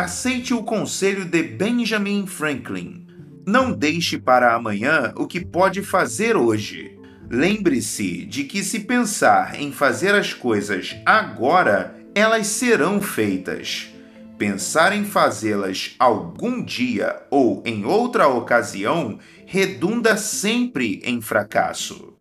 Aceite 0.00 0.54
o 0.54 0.62
conselho 0.62 1.26
de 1.26 1.42
Benjamin 1.42 2.26
Franklin. 2.26 3.06
Não 3.46 3.70
deixe 3.70 4.16
para 4.16 4.54
amanhã 4.54 5.12
o 5.14 5.26
que 5.26 5.44
pode 5.44 5.82
fazer 5.82 6.38
hoje. 6.38 6.98
Lembre-se 7.28 8.24
de 8.24 8.44
que, 8.44 8.64
se 8.64 8.80
pensar 8.80 9.60
em 9.60 9.70
fazer 9.70 10.14
as 10.14 10.32
coisas 10.32 10.96
agora, 11.04 11.94
elas 12.14 12.46
serão 12.46 13.02
feitas. 13.02 13.92
Pensar 14.38 14.96
em 14.96 15.04
fazê-las 15.04 15.96
algum 15.98 16.64
dia 16.64 17.20
ou 17.30 17.62
em 17.66 17.84
outra 17.84 18.26
ocasião 18.26 19.18
redunda 19.44 20.16
sempre 20.16 21.02
em 21.04 21.20
fracasso. 21.20 22.14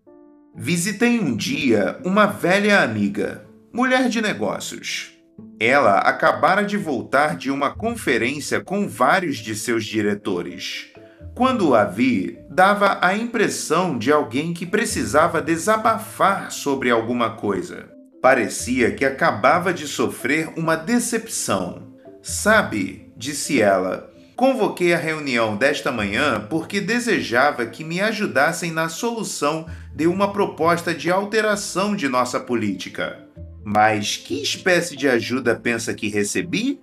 Visitei 0.54 1.18
um 1.18 1.34
dia 1.34 1.98
uma 2.04 2.26
velha 2.26 2.82
amiga, 2.82 3.48
mulher 3.72 4.10
de 4.10 4.22
negócios. 4.22 5.18
Ela 5.60 5.98
acabara 5.98 6.64
de 6.64 6.78
voltar 6.78 7.36
de 7.36 7.52
uma 7.52 7.72
conferência 7.72 8.62
com 8.62 8.88
vários 8.88 9.38
de 9.38 9.54
seus 9.56 9.84
diretores. 9.84 10.88
Quando 11.36 11.76
a 11.76 11.84
vi, 11.84 12.40
dava 12.50 12.98
a 13.02 13.14
impressão 13.14 13.98
de 13.98 14.10
alguém 14.10 14.54
que 14.54 14.66
precisava 14.66 15.42
desabafar 15.42 16.50
sobre 16.50 16.90
alguma 16.90 17.32
coisa. 17.32 17.90
Parecia 18.22 18.92
que 18.92 19.04
acabava 19.04 19.74
de 19.74 19.86
sofrer 19.86 20.50
uma 20.56 20.76
decepção. 20.78 21.94
Sabe, 22.22 23.12
disse 23.18 23.62
ela, 23.62 24.14
convoquei 24.38 24.94
a 24.94 24.98
reunião 24.98 25.58
desta 25.58 25.92
manhã 25.92 26.46
porque 26.50 26.80
desejava 26.80 27.66
que 27.66 27.84
me 27.84 28.00
ajudassem 28.00 28.72
na 28.72 28.88
solução 28.88 29.66
de 29.94 30.08
uma 30.08 30.32
proposta 30.32 30.94
de 30.94 31.12
alteração 31.12 31.96
de 31.96 32.08
nossa 32.08 32.40
política. 32.40 33.29
Mas 33.72 34.18
que 34.18 34.42
espécie 34.42 34.96
de 34.96 35.08
ajuda 35.08 35.54
pensa 35.54 35.94
que 35.94 36.08
recebi? 36.08 36.80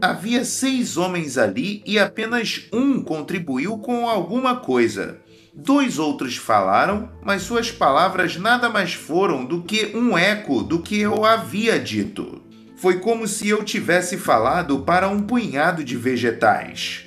Havia 0.00 0.44
seis 0.44 0.96
homens 0.96 1.36
ali 1.36 1.82
e 1.84 1.98
apenas 1.98 2.68
um 2.72 3.02
contribuiu 3.02 3.76
com 3.78 4.08
alguma 4.08 4.54
coisa. 4.54 5.18
Dois 5.52 5.98
outros 5.98 6.36
falaram, 6.36 7.10
mas 7.24 7.42
suas 7.42 7.72
palavras 7.72 8.36
nada 8.36 8.68
mais 8.68 8.94
foram 8.94 9.44
do 9.44 9.64
que 9.64 9.90
um 9.96 10.16
eco 10.16 10.62
do 10.62 10.78
que 10.80 11.00
eu 11.00 11.24
havia 11.24 11.76
dito. 11.76 12.40
Foi 12.76 13.00
como 13.00 13.26
se 13.26 13.48
eu 13.48 13.64
tivesse 13.64 14.16
falado 14.16 14.84
para 14.84 15.08
um 15.08 15.20
punhado 15.20 15.82
de 15.82 15.96
vegetais. 15.96 17.06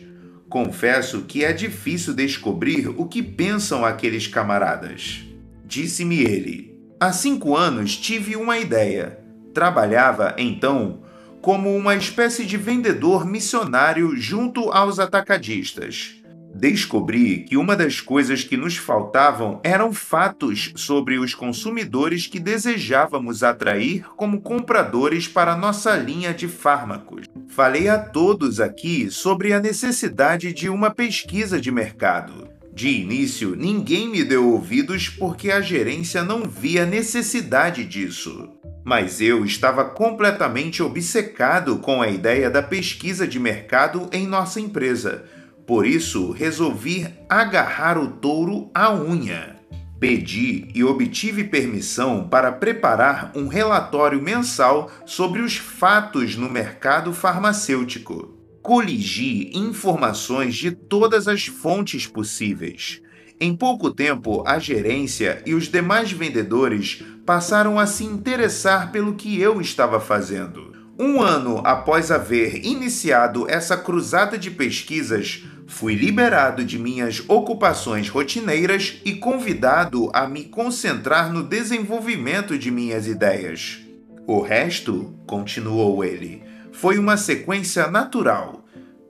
Confesso 0.50 1.22
que 1.22 1.46
é 1.46 1.54
difícil 1.54 2.14
descobrir 2.14 2.90
o 2.90 3.06
que 3.06 3.24
pensam 3.24 3.86
aqueles 3.86 4.28
camaradas. 4.28 5.24
Disse-me 5.64 6.20
ele. 6.20 6.78
Há 7.00 7.14
cinco 7.14 7.56
anos 7.56 7.96
tive 7.96 8.36
uma 8.36 8.60
ideia. 8.60 9.21
Trabalhava, 9.54 10.36
então, 10.38 11.00
como 11.42 11.76
uma 11.76 11.96
espécie 11.96 12.46
de 12.46 12.56
vendedor 12.58 13.26
missionário 13.26 14.16
junto 14.16 14.72
aos 14.72 15.00
atacadistas. 15.00 16.22
Descobri 16.54 17.46
que 17.46 17.56
uma 17.56 17.76
das 17.76 18.02
coisas 18.02 18.44
que 18.44 18.58
nos 18.58 18.76
faltavam 18.76 19.60
eram 19.64 19.94
fatos 19.94 20.74
sobre 20.76 21.18
os 21.18 21.34
consumidores 21.34 22.28
que 22.28 22.40
desejávamos 22.40 23.42
atrair 23.42 24.06
como 24.18 24.42
compradores 24.42 25.28
para 25.28 25.56
nossa 25.56 25.96
linha 25.96 26.34
de 26.34 26.48
fármacos. 26.48 27.26
Falei 27.48 27.88
a 27.88 27.98
todos 27.98 28.60
aqui 28.60 29.10
sobre 29.10 29.54
a 29.54 29.60
necessidade 29.60 30.54
de 30.54 30.70
uma 30.70 30.90
pesquisa 30.92 31.60
de 31.60 31.72
mercado. 31.72 32.50
De 32.74 32.90
início, 32.90 33.56
ninguém 33.56 34.10
me 34.10 34.24
deu 34.24 34.50
ouvidos 34.50 35.10
porque 35.10 35.52
a 35.52 35.62
gerência 35.62 36.24
não 36.24 36.44
via 36.44 36.86
necessidade 36.86 37.84
disso. 37.86 38.50
Mas 38.84 39.22
eu 39.22 39.46
estava 39.46 39.86
completamente 39.86 40.82
obcecado 40.82 41.78
com 41.78 42.02
a 42.02 42.08
ideia 42.08 42.50
da 42.50 42.64
pesquisa 42.64 43.28
de 43.28 43.40
mercado 43.40 44.10
em 44.12 44.26
nossa 44.26 44.60
empresa. 44.60 45.26
Por 45.68 45.86
isso, 45.86 46.32
resolvi 46.32 47.08
agarrar 47.30 47.98
o 47.98 48.08
touro 48.08 48.72
à 48.74 48.92
unha. 48.94 49.56
Pedi 50.00 50.68
e 50.74 50.84
obtive 50.84 51.44
permissão 51.44 52.28
para 52.28 52.52
preparar 52.52 53.32
um 53.36 53.48
relatório 53.48 54.20
mensal 54.20 54.90
sobre 55.06 55.42
os 55.42 55.58
fatos 55.58 56.36
no 56.36 56.50
mercado 56.50 57.14
farmacêutico. 57.14 58.36
Coligi 58.64 59.52
informações 59.54 60.56
de 60.56 60.72
todas 60.72 61.28
as 61.28 61.46
fontes 61.46 62.08
possíveis 62.08 63.02
em 63.44 63.56
pouco 63.56 63.90
tempo, 63.90 64.44
a 64.46 64.60
gerência 64.60 65.42
e 65.48 65.56
os 65.56 65.68
demais 65.68 66.12
vendedores 66.12 67.04
passaram 67.26 67.80
a 67.80 67.88
se 67.88 68.04
interessar 68.04 68.92
pelo 68.92 69.16
que 69.16 69.42
eu 69.42 69.60
estava 69.60 70.00
fazendo. 70.00 70.72
Um 71.00 71.20
ano 71.20 71.60
após 71.64 72.12
haver 72.12 72.64
iniciado 72.64 73.50
essa 73.50 73.76
cruzada 73.76 74.38
de 74.38 74.52
pesquisas, 74.52 75.44
fui 75.66 75.96
liberado 75.96 76.64
de 76.64 76.78
minhas 76.78 77.24
ocupações 77.28 78.10
rotineiras 78.10 79.02
e 79.04 79.16
convidado 79.16 80.12
a 80.14 80.28
me 80.28 80.44
concentrar 80.44 81.34
no 81.34 81.42
desenvolvimento 81.42 82.60
de 82.60 82.70
minhas 82.70 83.08
ideias. 83.08 83.80
O 84.28 84.40
resto, 84.40 85.16
continuou 85.26 86.04
ele, 86.04 86.44
foi 86.72 87.00
uma 87.00 87.18
sequência 87.18 87.88
natural. 87.88 88.64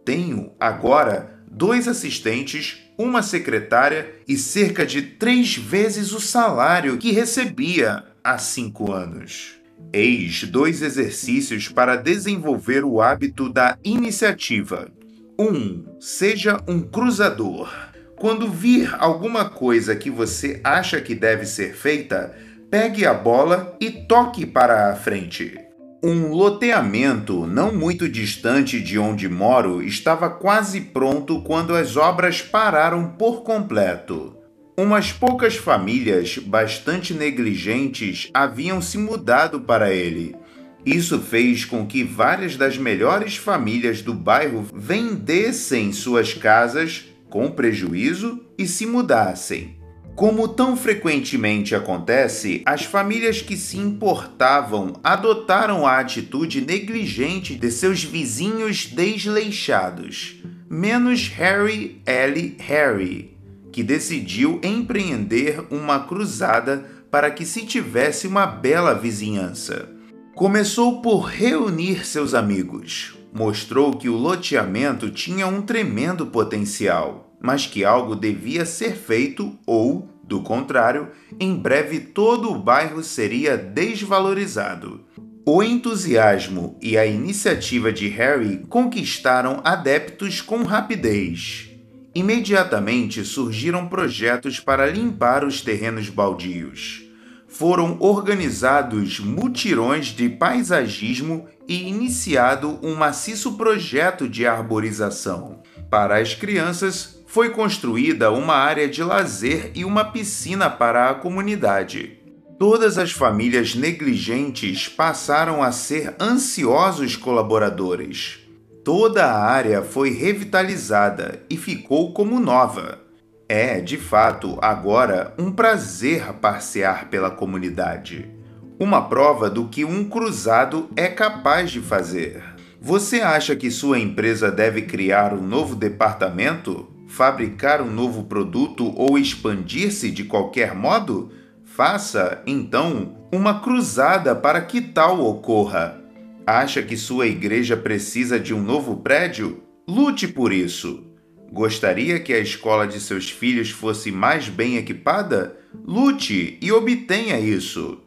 Tenho, 0.05 0.53
agora, 0.57 1.43
dois 1.51 1.85
assistentes 1.85 2.81
uma 3.01 3.23
secretária 3.23 4.13
e 4.27 4.37
cerca 4.37 4.85
de 4.85 5.01
três 5.01 5.55
vezes 5.55 6.11
o 6.11 6.19
salário 6.19 6.97
que 6.97 7.11
recebia 7.11 8.03
há 8.23 8.37
cinco 8.37 8.91
anos. 8.91 9.59
Eis 9.91 10.43
dois 10.43 10.81
exercícios 10.81 11.67
para 11.67 11.95
desenvolver 11.95 12.85
o 12.85 13.01
hábito 13.01 13.49
da 13.49 13.77
iniciativa. 13.83 14.89
1. 15.37 15.43
Um, 15.43 15.85
seja 15.99 16.61
um 16.67 16.81
cruzador. 16.81 17.69
Quando 18.15 18.49
vir 18.49 18.93
alguma 18.99 19.49
coisa 19.49 19.95
que 19.95 20.11
você 20.11 20.61
acha 20.63 21.01
que 21.01 21.15
deve 21.15 21.45
ser 21.45 21.73
feita, 21.73 22.35
pegue 22.69 23.05
a 23.05 23.13
bola 23.13 23.75
e 23.81 23.89
toque 23.89 24.45
para 24.45 24.91
a 24.91 24.95
frente. 24.95 25.60
Um 26.03 26.29
loteamento 26.33 27.45
não 27.45 27.71
muito 27.71 28.09
distante 28.09 28.81
de 28.81 28.97
onde 28.97 29.29
moro 29.29 29.83
estava 29.83 30.31
quase 30.31 30.81
pronto 30.81 31.41
quando 31.41 31.75
as 31.75 31.95
obras 31.95 32.41
pararam 32.41 33.09
por 33.09 33.43
completo. 33.43 34.35
Umas 34.75 35.11
poucas 35.11 35.57
famílias 35.57 36.39
bastante 36.39 37.13
negligentes 37.13 38.31
haviam 38.33 38.81
se 38.81 38.97
mudado 38.97 39.61
para 39.61 39.93
ele. 39.93 40.35
Isso 40.83 41.19
fez 41.19 41.65
com 41.65 41.85
que 41.85 42.03
várias 42.03 42.57
das 42.57 42.79
melhores 42.79 43.37
famílias 43.37 44.01
do 44.01 44.15
bairro 44.15 44.65
vendessem 44.73 45.93
suas 45.93 46.33
casas 46.33 47.05
com 47.29 47.51
prejuízo 47.51 48.43
e 48.57 48.65
se 48.65 48.87
mudassem. 48.87 49.80
Como 50.15 50.47
tão 50.47 50.75
frequentemente 50.75 51.73
acontece, 51.73 52.61
as 52.65 52.83
famílias 52.83 53.41
que 53.41 53.55
se 53.55 53.77
importavam 53.77 54.99
adotaram 55.03 55.87
a 55.87 55.99
atitude 55.99 56.61
negligente 56.61 57.55
de 57.55 57.71
seus 57.71 58.03
vizinhos 58.03 58.85
desleixados, 58.85 60.35
menos 60.69 61.27
Harry 61.29 62.01
L. 62.05 62.55
Harry, 62.59 63.37
que 63.71 63.81
decidiu 63.81 64.59
empreender 64.63 65.65
uma 65.71 66.01
cruzada 66.01 66.85
para 67.09 67.31
que 67.31 67.45
se 67.45 67.65
tivesse 67.65 68.27
uma 68.27 68.45
bela 68.45 68.93
vizinhança. 68.93 69.89
Começou 70.35 71.01
por 71.01 71.21
reunir 71.21 72.05
seus 72.05 72.33
amigos. 72.33 73.17
Mostrou 73.33 73.93
que 73.93 74.09
o 74.09 74.17
loteamento 74.17 75.09
tinha 75.09 75.47
um 75.47 75.61
tremendo 75.61 76.25
potencial, 76.27 77.30
mas 77.41 77.65
que 77.65 77.83
algo 77.83 78.15
devia 78.15 78.65
ser 78.65 78.95
feito 78.95 79.57
ou 79.65 80.07
do 80.23 80.41
contrário, 80.41 81.09
em 81.39 81.55
breve 81.55 81.99
todo 81.99 82.51
o 82.51 82.57
bairro 82.57 83.03
seria 83.03 83.57
desvalorizado. 83.57 85.01
O 85.45 85.61
entusiasmo 85.63 86.77
e 86.81 86.97
a 86.97 87.05
iniciativa 87.05 87.91
de 87.91 88.07
Harry 88.07 88.63
conquistaram 88.69 89.59
adeptos 89.63 90.39
com 90.39 90.63
rapidez. 90.63 91.69
Imediatamente 92.13 93.25
surgiram 93.25 93.87
projetos 93.87 94.59
para 94.59 94.85
limpar 94.85 95.43
os 95.43 95.61
terrenos 95.61 96.09
baldios. 96.09 97.03
Foram 97.47 97.97
organizados 97.99 99.19
mutirões 99.19 100.07
de 100.07 100.29
paisagismo 100.29 101.47
e 101.67 101.89
iniciado 101.89 102.79
um 102.81 102.95
maciço 102.95 103.53
projeto 103.53 104.29
de 104.29 104.45
arborização. 104.45 105.61
Para 105.89 106.19
as 106.19 106.33
crianças, 106.33 107.20
foi 107.31 107.51
construída 107.51 108.29
uma 108.29 108.55
área 108.55 108.89
de 108.89 109.01
lazer 109.01 109.71
e 109.73 109.85
uma 109.85 110.03
piscina 110.03 110.69
para 110.69 111.09
a 111.09 111.13
comunidade. 111.13 112.19
Todas 112.59 112.97
as 112.97 113.13
famílias 113.13 113.73
negligentes 113.73 114.89
passaram 114.89 115.63
a 115.63 115.71
ser 115.71 116.13
ansiosos 116.19 117.15
colaboradores. 117.15 118.39
Toda 118.83 119.23
a 119.23 119.41
área 119.45 119.81
foi 119.81 120.09
revitalizada 120.11 121.41
e 121.49 121.55
ficou 121.55 122.11
como 122.11 122.37
nova. 122.37 122.99
É, 123.47 123.79
de 123.79 123.95
fato, 123.95 124.59
agora 124.61 125.33
um 125.39 125.53
prazer 125.53 126.33
passear 126.33 127.07
pela 127.09 127.31
comunidade. 127.31 128.29
Uma 128.77 129.07
prova 129.07 129.49
do 129.49 129.69
que 129.69 129.85
um 129.85 130.03
cruzado 130.03 130.89
é 130.97 131.07
capaz 131.07 131.71
de 131.71 131.79
fazer. 131.79 132.43
Você 132.81 133.21
acha 133.21 133.55
que 133.55 133.71
sua 133.71 133.99
empresa 133.99 134.51
deve 134.51 134.81
criar 134.81 135.33
um 135.33 135.41
novo 135.41 135.77
departamento, 135.77 136.90
fabricar 137.11 137.81
um 137.81 137.91
novo 137.91 138.23
produto 138.23 138.93
ou 138.95 139.19
expandir-se 139.19 140.09
de 140.09 140.23
qualquer 140.23 140.73
modo? 140.73 141.29
Faça, 141.65 142.41
então, 142.47 143.27
uma 143.33 143.59
cruzada 143.59 144.33
para 144.33 144.61
que 144.61 144.79
tal 144.79 145.21
ocorra. 145.21 146.01
Acha 146.47 146.81
que 146.81 146.95
sua 146.95 147.27
igreja 147.27 147.75
precisa 147.75 148.39
de 148.39 148.53
um 148.53 148.61
novo 148.61 148.97
prédio? 148.97 149.61
Lute 149.85 150.25
por 150.25 150.53
isso. 150.53 151.03
Gostaria 151.51 152.17
que 152.17 152.33
a 152.33 152.39
escola 152.39 152.87
de 152.87 152.99
seus 152.99 153.29
filhos 153.29 153.69
fosse 153.69 154.09
mais 154.09 154.47
bem 154.47 154.77
equipada? 154.77 155.57
Lute 155.85 156.57
e 156.61 156.71
obtenha 156.71 157.37
isso. 157.39 157.99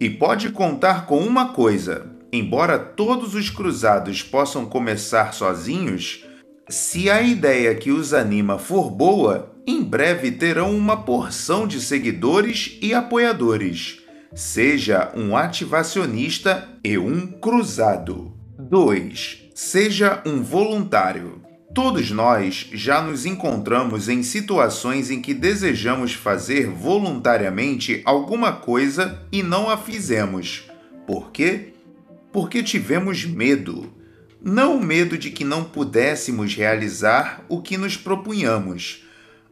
E 0.00 0.08
pode 0.08 0.50
contar 0.50 1.06
com 1.06 1.18
uma 1.18 1.48
coisa: 1.48 2.12
embora 2.32 2.78
todos 2.78 3.34
os 3.34 3.50
cruzados 3.50 4.22
possam 4.22 4.64
começar 4.66 5.34
sozinhos, 5.34 6.24
se 6.68 7.10
a 7.10 7.20
ideia 7.20 7.74
que 7.74 7.90
os 7.90 8.14
anima 8.14 8.58
for 8.58 8.90
boa, 8.90 9.54
em 9.66 9.82
breve 9.82 10.30
terão 10.30 10.76
uma 10.76 10.96
porção 10.96 11.66
de 11.66 11.80
seguidores 11.80 12.78
e 12.80 12.94
apoiadores. 12.94 14.00
Seja 14.34 15.12
um 15.14 15.36
ativacionista 15.36 16.68
e 16.82 16.96
um 16.96 17.26
cruzado. 17.26 18.32
2. 18.58 19.50
Seja 19.54 20.22
um 20.24 20.42
voluntário. 20.42 21.42
Todos 21.74 22.10
nós 22.10 22.68
já 22.72 23.02
nos 23.02 23.24
encontramos 23.24 24.08
em 24.08 24.22
situações 24.22 25.10
em 25.10 25.20
que 25.20 25.32
desejamos 25.32 26.12
fazer 26.12 26.68
voluntariamente 26.68 28.02
alguma 28.04 28.52
coisa 28.52 29.22
e 29.32 29.42
não 29.42 29.70
a 29.70 29.76
fizemos. 29.76 30.70
Por 31.06 31.30
quê? 31.30 31.72
Porque 32.32 32.62
tivemos 32.62 33.24
medo. 33.24 33.92
Não 34.44 34.76
o 34.76 34.84
medo 34.84 35.16
de 35.16 35.30
que 35.30 35.44
não 35.44 35.62
pudéssemos 35.62 36.52
realizar 36.56 37.44
o 37.48 37.62
que 37.62 37.76
nos 37.76 37.96
propunhamos, 37.96 39.04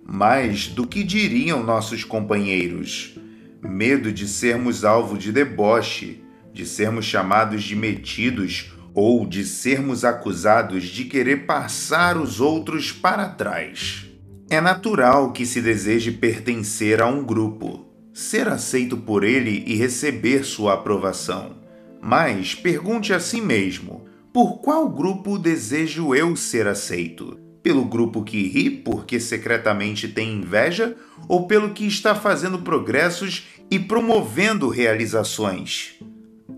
mas 0.05 0.67
do 0.67 0.85
que 0.85 1.05
diriam 1.05 1.63
nossos 1.63 2.03
companheiros. 2.03 3.17
Medo 3.63 4.11
de 4.11 4.27
sermos 4.27 4.85
alvo 4.85 5.17
de 5.17 5.31
deboche, 5.31 6.25
de 6.53 6.67
sermos 6.67 7.05
chamados 7.05 7.63
de 7.63 7.77
metidos 7.77 8.73
ou 8.93 9.25
de 9.25 9.45
sermos 9.45 10.05
acusados 10.05 10.83
de 10.85 11.05
querer 11.05 11.47
passar 11.47 12.17
os 12.17 12.41
outros 12.41 12.91
para 12.91 13.29
trás. 13.29 14.07
É 14.49 14.61
natural 14.61 15.33
que 15.33 15.47
se 15.47 15.63
deseje 15.63 16.11
pertencer 16.11 17.01
a 17.01 17.07
um 17.07 17.23
grupo, 17.23 17.87
ser 18.13 18.49
aceito 18.49 18.97
por 18.97 19.23
ele 19.23 19.63
e 19.69 19.77
receber 19.77 20.43
sua 20.43 20.75
aprovação. 20.75 21.61
Mas 22.03 22.57
pergunte 22.57 23.13
a 23.13 23.21
si 23.21 23.41
mesmo: 23.41 24.10
por 24.33 24.59
qual 24.61 24.89
grupo 24.89 25.39
desejo 25.39 26.15
eu 26.15 26.37
ser 26.37 26.67
aceito? 26.69 27.39
Pelo 27.63 27.85
grupo 27.85 28.23
que 28.23 28.47
ri 28.47 28.71
porque 28.71 29.19
secretamente 29.19 30.09
tem 30.09 30.35
inveja 30.35 30.97
ou 31.29 31.47
pelo 31.47 31.71
que 31.71 31.87
está 31.87 32.15
fazendo 32.15 32.61
progressos 32.61 33.49
e 33.71 33.79
promovendo 33.79 34.69
realizações? 34.69 35.99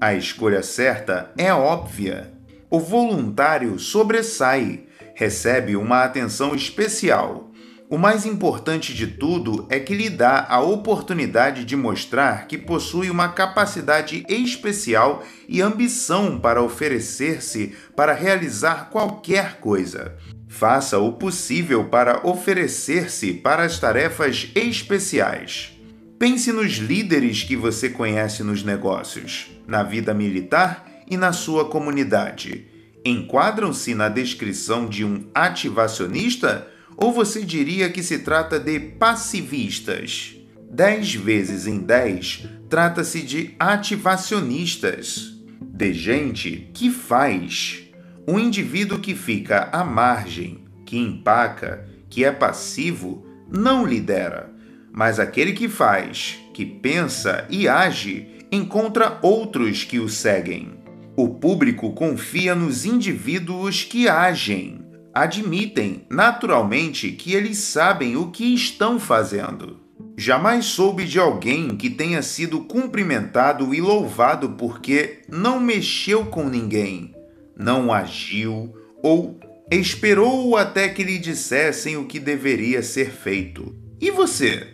A 0.01 0.15
escolha 0.15 0.63
certa 0.63 1.33
é 1.37 1.53
óbvia. 1.53 2.33
O 2.69 2.79
voluntário 2.79 3.79
sobressai, 3.79 4.85
recebe 5.15 5.77
uma 5.77 6.05
atenção 6.05 6.55
especial. 6.55 7.52
O 7.93 7.99
mais 7.99 8.25
importante 8.25 8.95
de 8.95 9.07
tudo 9.07 9.67
é 9.69 9.79
que 9.79 9.95
lhe 9.95 10.09
dá 10.09 10.47
a 10.49 10.63
oportunidade 10.63 11.63
de 11.63 11.77
mostrar 11.77 12.47
que 12.47 12.57
possui 12.57 13.11
uma 13.11 13.29
capacidade 13.29 14.25
especial 14.31 15.23
e 15.47 15.61
ambição 15.61 16.41
para 16.41 16.63
oferecer-se 16.63 17.75
para 17.95 18.15
realizar 18.15 18.89
qualquer 18.89 19.61
coisa. 19.61 20.17
Faça 20.49 20.99
o 20.99 21.13
possível 21.13 21.85
para 21.85 22.27
oferecer-se 22.27 23.35
para 23.35 23.63
as 23.63 23.79
tarefas 23.79 24.51
especiais. 24.55 25.79
Pense 26.19 26.51
nos 26.51 26.77
líderes 26.77 27.43
que 27.43 27.57
você 27.57 27.91
conhece 27.91 28.43
nos 28.43 28.65
negócios, 28.65 29.51
na 29.67 29.83
vida 29.83 30.15
militar 30.15 30.87
e 31.07 31.19
na 31.19 31.35
sua 31.35 31.67
comunidade. 31.67 32.67
Enquadram-se 33.05 33.95
na 33.95 34.09
descrição 34.09 34.89
de 34.89 35.05
um 35.05 35.27
ativacionista 35.35 36.72
ou 36.97 37.13
você 37.13 37.43
diria 37.43 37.91
que 37.91 38.03
se 38.03 38.21
trata 38.21 38.59
de 38.59 38.79
passivistas? 38.79 40.37
Dez 40.71 41.15
vezes 41.15 41.67
em 41.67 41.79
dez 41.79 42.47
trata-se 42.69 43.23
de 43.23 43.55
ativacionistas, 43.59 45.35
de 45.61 45.93
gente 45.93 46.71
que 46.73 46.91
faz 46.91 47.83
um 48.27 48.39
indivíduo 48.39 48.99
que 48.99 49.15
fica 49.15 49.69
à 49.73 49.85
margem, 49.85 50.65
que 50.87 50.97
empaca, 50.97 51.87
que 52.09 52.25
é 52.25 52.31
passivo, 52.31 53.27
não 53.51 53.85
lidera, 53.85 54.51
mas 54.93 55.19
aquele 55.19 55.53
que 55.53 55.69
faz, 55.69 56.39
que 56.55 56.65
pensa 56.65 57.47
e 57.51 57.69
age, 57.69 58.29
encontra 58.51 59.19
outros 59.23 59.85
que 59.85 59.99
o 59.99 60.09
seguem. 60.09 60.75
O 61.17 61.29
público 61.29 61.93
confia 61.93 62.55
nos 62.55 62.85
indivíduos 62.85 63.85
que 63.85 64.09
agem, 64.09 64.82
admitem 65.15 66.07
naturalmente 66.11 67.13
que 67.13 67.35
eles 67.35 67.59
sabem 67.59 68.17
o 68.17 68.31
que 68.31 68.55
estão 68.55 68.99
fazendo. 68.99 69.81
Jamais 70.17 70.67
soube 70.67 71.05
de 71.05 71.19
alguém 71.19 71.77
que 71.77 71.89
tenha 71.89 72.23
sido 72.23 72.61
cumprimentado 72.65 73.75
e 73.75 73.81
louvado 73.81 74.51
porque 74.51 75.23
não 75.29 75.59
mexeu 75.59 76.27
com 76.27 76.49
ninguém, 76.49 77.15
não 77.57 77.93
agiu 77.93 78.75
ou 79.03 79.39
esperou 79.71 80.57
até 80.57 80.89
que 80.89 81.03
lhe 81.03 81.19
dissessem 81.19 81.97
o 81.97 82.07
que 82.07 82.21
deveria 82.21 82.83
ser 82.83 83.11
feito. 83.11 83.75
E 84.01 84.11
você? 84.11 84.69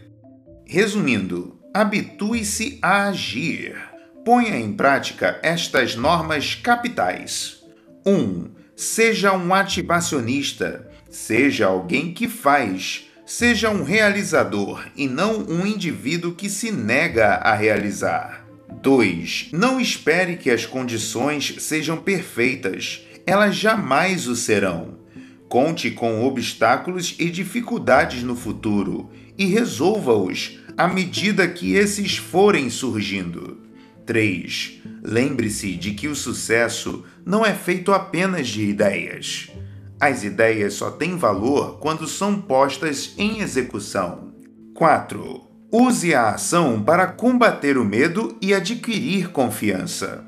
Resumindo, 0.66 1.58
habitue-se 1.72 2.78
a 2.82 3.08
agir. 3.08 3.76
Ponha 4.24 4.56
em 4.58 4.72
prática 4.72 5.38
estas 5.42 5.94
normas 5.94 6.54
capitais. 6.56 7.62
1. 8.04 8.12
Um, 8.12 8.57
seja 8.78 9.32
um 9.32 9.52
ativacionista. 9.52 10.88
Seja 11.10 11.66
alguém 11.66 12.14
que 12.14 12.28
faz. 12.28 13.08
Seja 13.26 13.70
um 13.70 13.82
realizador 13.82 14.86
e 14.96 15.08
não 15.08 15.44
um 15.48 15.66
indivíduo 15.66 16.32
que 16.32 16.48
se 16.48 16.70
nega 16.70 17.34
a 17.34 17.54
realizar. 17.54 18.46
2. 18.80 19.48
Não 19.52 19.80
espere 19.80 20.36
que 20.36 20.48
as 20.48 20.64
condições 20.64 21.56
sejam 21.58 21.96
perfeitas, 21.96 23.02
elas 23.26 23.56
jamais 23.56 24.28
o 24.28 24.36
serão. 24.36 24.96
Conte 25.48 25.90
com 25.90 26.24
obstáculos 26.24 27.16
e 27.18 27.28
dificuldades 27.30 28.22
no 28.22 28.36
futuro 28.36 29.10
e 29.36 29.46
resolva-os 29.46 30.60
à 30.76 30.86
medida 30.86 31.48
que 31.48 31.74
esses 31.74 32.16
forem 32.16 32.70
surgindo. 32.70 33.67
3. 34.08 34.80
Lembre-se 35.04 35.76
de 35.76 35.92
que 35.92 36.08
o 36.08 36.16
sucesso 36.16 37.04
não 37.26 37.44
é 37.44 37.52
feito 37.52 37.92
apenas 37.92 38.48
de 38.48 38.64
ideias. 38.64 39.50
As 40.00 40.24
ideias 40.24 40.72
só 40.72 40.90
têm 40.90 41.14
valor 41.14 41.78
quando 41.78 42.08
são 42.08 42.40
postas 42.40 43.12
em 43.18 43.40
execução. 43.40 44.32
4. 44.74 45.42
Use 45.70 46.14
a 46.14 46.30
ação 46.30 46.82
para 46.82 47.06
combater 47.06 47.76
o 47.76 47.84
medo 47.84 48.34
e 48.40 48.54
adquirir 48.54 49.28
confiança. 49.28 50.24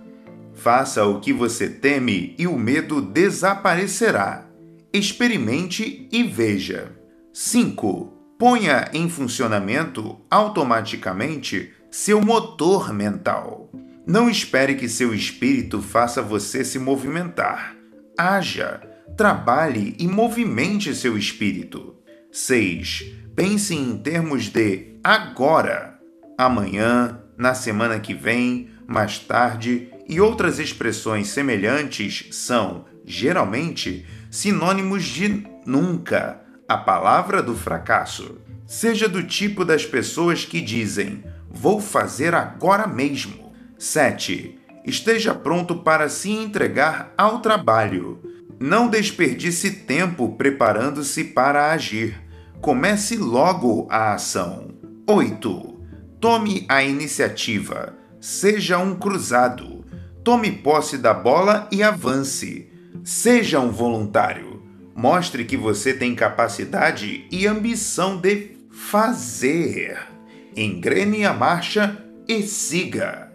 Faça 0.54 1.06
o 1.06 1.18
que 1.18 1.32
você 1.32 1.66
teme 1.66 2.34
e 2.38 2.46
o 2.46 2.58
medo 2.58 3.00
desaparecerá. 3.00 4.44
Experimente 4.92 6.06
e 6.12 6.22
veja. 6.22 6.92
5. 7.32 8.12
Ponha 8.38 8.90
em 8.92 9.08
funcionamento 9.08 10.20
automaticamente 10.30 11.72
seu 11.90 12.20
motor 12.20 12.92
mental. 12.92 13.70
Não 14.06 14.30
espere 14.30 14.76
que 14.76 14.88
seu 14.88 15.12
espírito 15.12 15.82
faça 15.82 16.22
você 16.22 16.64
se 16.64 16.78
movimentar. 16.78 17.76
Haja, 18.16 18.80
trabalhe 19.16 19.96
e 19.98 20.06
movimente 20.06 20.94
seu 20.94 21.18
espírito. 21.18 21.96
6. 22.30 23.04
Pense 23.34 23.74
em 23.74 23.98
termos 23.98 24.48
de 24.48 24.94
agora, 25.02 25.98
amanhã, 26.38 27.20
na 27.36 27.54
semana 27.54 27.98
que 27.98 28.14
vem, 28.14 28.68
mais 28.86 29.18
tarde 29.18 29.88
e 30.08 30.20
outras 30.20 30.58
expressões 30.58 31.28
semelhantes 31.28 32.26
são, 32.30 32.84
geralmente, 33.04 34.06
sinônimos 34.30 35.04
de 35.04 35.44
nunca, 35.66 36.40
a 36.68 36.76
palavra 36.76 37.42
do 37.42 37.54
fracasso. 37.54 38.38
Seja 38.66 39.08
do 39.08 39.22
tipo 39.24 39.64
das 39.64 39.84
pessoas 39.84 40.44
que 40.44 40.60
dizem: 40.60 41.24
Vou 41.50 41.80
fazer 41.80 42.34
agora 42.34 42.86
mesmo. 42.86 43.52
7. 43.78 44.58
Esteja 44.84 45.34
pronto 45.34 45.76
para 45.76 46.08
se 46.08 46.30
entregar 46.30 47.12
ao 47.18 47.40
trabalho. 47.40 48.20
Não 48.58 48.88
desperdice 48.88 49.70
tempo 49.70 50.36
preparando-se 50.36 51.24
para 51.24 51.72
agir. 51.72 52.20
Comece 52.60 53.16
logo 53.16 53.86
a 53.90 54.14
ação. 54.14 54.68
8. 55.08 55.80
Tome 56.20 56.66
a 56.68 56.82
iniciativa. 56.82 57.94
Seja 58.20 58.78
um 58.78 58.94
cruzado. 58.94 59.84
Tome 60.22 60.52
posse 60.52 60.98
da 60.98 61.14
bola 61.14 61.66
e 61.72 61.82
avance. 61.82 62.70
Seja 63.02 63.58
um 63.60 63.70
voluntário. 63.70 64.62
Mostre 64.94 65.46
que 65.46 65.56
você 65.56 65.94
tem 65.94 66.14
capacidade 66.14 67.26
e 67.30 67.46
ambição 67.46 68.18
de 68.18 68.58
fazer. 68.70 70.09
Engrene 70.56 71.24
a 71.24 71.32
marcha 71.32 72.04
e 72.26 72.42
siga. 72.42 73.29